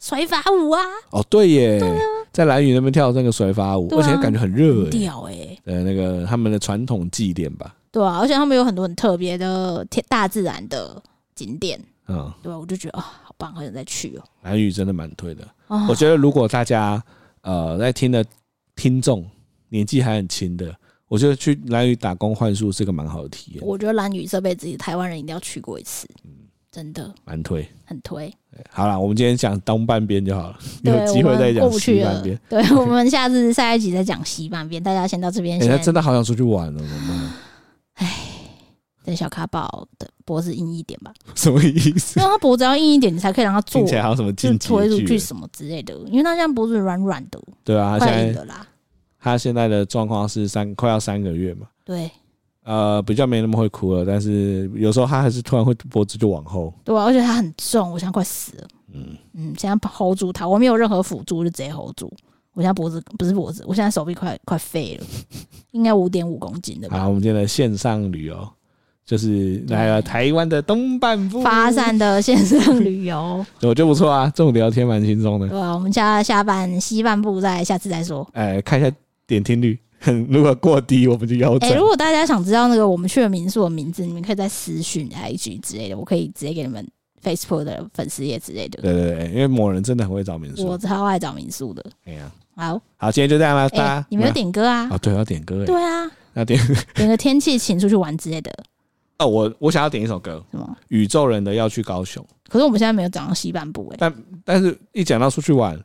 [0.00, 0.80] 甩法舞啊！
[1.10, 2.00] 哦，对耶，对啊，
[2.30, 5.58] 在蓝屿那边跳那个甩法舞，而且感觉很热，很屌哎！
[5.64, 11.02] 呃，那个他们的传统祭典吧，对啊，而且他们有很多很特别的天大自然的
[11.34, 11.76] 景点，
[12.06, 14.22] 嗯，对啊，我就觉得啊，好棒，好想再去哦。
[14.42, 15.44] 蓝屿真的蛮推的，
[15.88, 17.02] 我觉得如果大家
[17.40, 18.24] 呃在听的
[18.76, 19.26] 听众
[19.68, 20.74] 年纪还很轻的，
[21.08, 23.62] 我觉得去兰屿打工换宿是个蛮好的体验。
[23.64, 26.30] 我觉得兰屿这辈子台湾人一定要去过一次，嗯，
[26.70, 28.32] 真的蛮推，很推。
[28.70, 32.38] 好了，我们今天讲东半边就好了，有机会再讲西半边。
[32.48, 34.82] 对，我们下次下一集再讲西半边。
[34.82, 35.62] 大家先到这边。
[35.62, 37.32] 哎、欸，真的好想出去玩了，怎么办？
[37.94, 38.16] 哎，
[39.04, 41.12] 等小卡宝的脖子硬一点吧。
[41.34, 42.18] 什么意思？
[42.18, 45.94] 因为他脖子要硬一点，你才可以让他坐起来，还有什么进推出去什么之类的。
[46.06, 47.40] 因为他现在脖子软软的。
[47.64, 48.44] 对啊，他现在
[49.20, 51.66] 他现在的状况是三快要三个月嘛。
[51.84, 52.10] 对。
[52.64, 56.70] 呃，比较没那么会哭了，但是有时候他还是突然会脖子就往后。
[56.84, 58.68] 对啊，而且他很重，我现在快死了。
[58.92, 62.12] 嗯嗯，现在 hold 住他，我没有任何辅助，就直接 hold 住。
[62.52, 65.06] 我现在脖子不是脖子，我现在手臂快快废了，
[65.72, 66.98] 应该五点五公斤的吧。
[66.98, 68.46] 好，我们今天的线上旅游
[69.06, 75.48] 就是来了台湾的东半部，发散的线上旅游， 我觉得不错啊，这种聊天蛮轻松的。
[75.48, 78.28] 对啊，我们下下半西半部再下次再说。
[78.34, 78.90] 哎，看一下
[79.28, 79.78] 点听率。
[80.28, 81.68] 如果过低，我们就腰斩。
[81.68, 86.88] 哎，如果大家想知道那个我们去的民宿的名字，你们可以在私讯 IG 之类的，我可以直接给你们
[87.20, 88.80] Facebook 的粉丝页之类的。
[88.80, 91.84] 对对对，因为某人真的很会找民宿，我超爱找民宿的。
[92.04, 94.06] 哎呀，好好，今天就这样啦，大家。
[94.08, 94.88] 你们有点歌啊？
[94.88, 95.64] 啊，对，要点歌。
[95.66, 96.60] 对啊，要点
[96.94, 98.52] 点个天气，晴出去玩之类的。
[99.18, 100.76] 哦，我我想要点一首歌，什么？
[100.90, 102.24] 宇宙人的要去高雄。
[102.48, 103.96] 可是我们现在没有讲到西半部哎。
[103.98, 104.14] 但
[104.44, 105.76] 但是一讲到出去玩。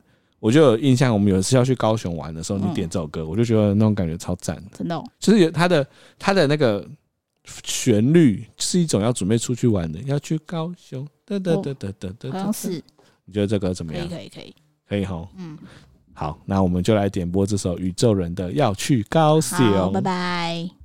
[0.44, 4.62] 我就有印象，我们有一次要去高雄玩的时候，你点这首歌，我就觉得那种感觉超赞。
[4.76, 5.86] 真的，就是有它的
[6.18, 6.86] 它的那个
[7.64, 11.08] 旋律，是一种要准备出去玩的，要去高雄。
[11.24, 12.30] 得得得得得得。
[12.30, 12.72] 好像是。
[13.24, 14.06] 你觉得这个怎么样？
[14.06, 14.54] 可以可以可以
[14.86, 15.26] 可以吼。
[15.38, 15.56] 嗯，
[16.12, 19.90] 好，那我们就来点播这首宇宙人的要去高雄。
[19.94, 20.70] 拜拜。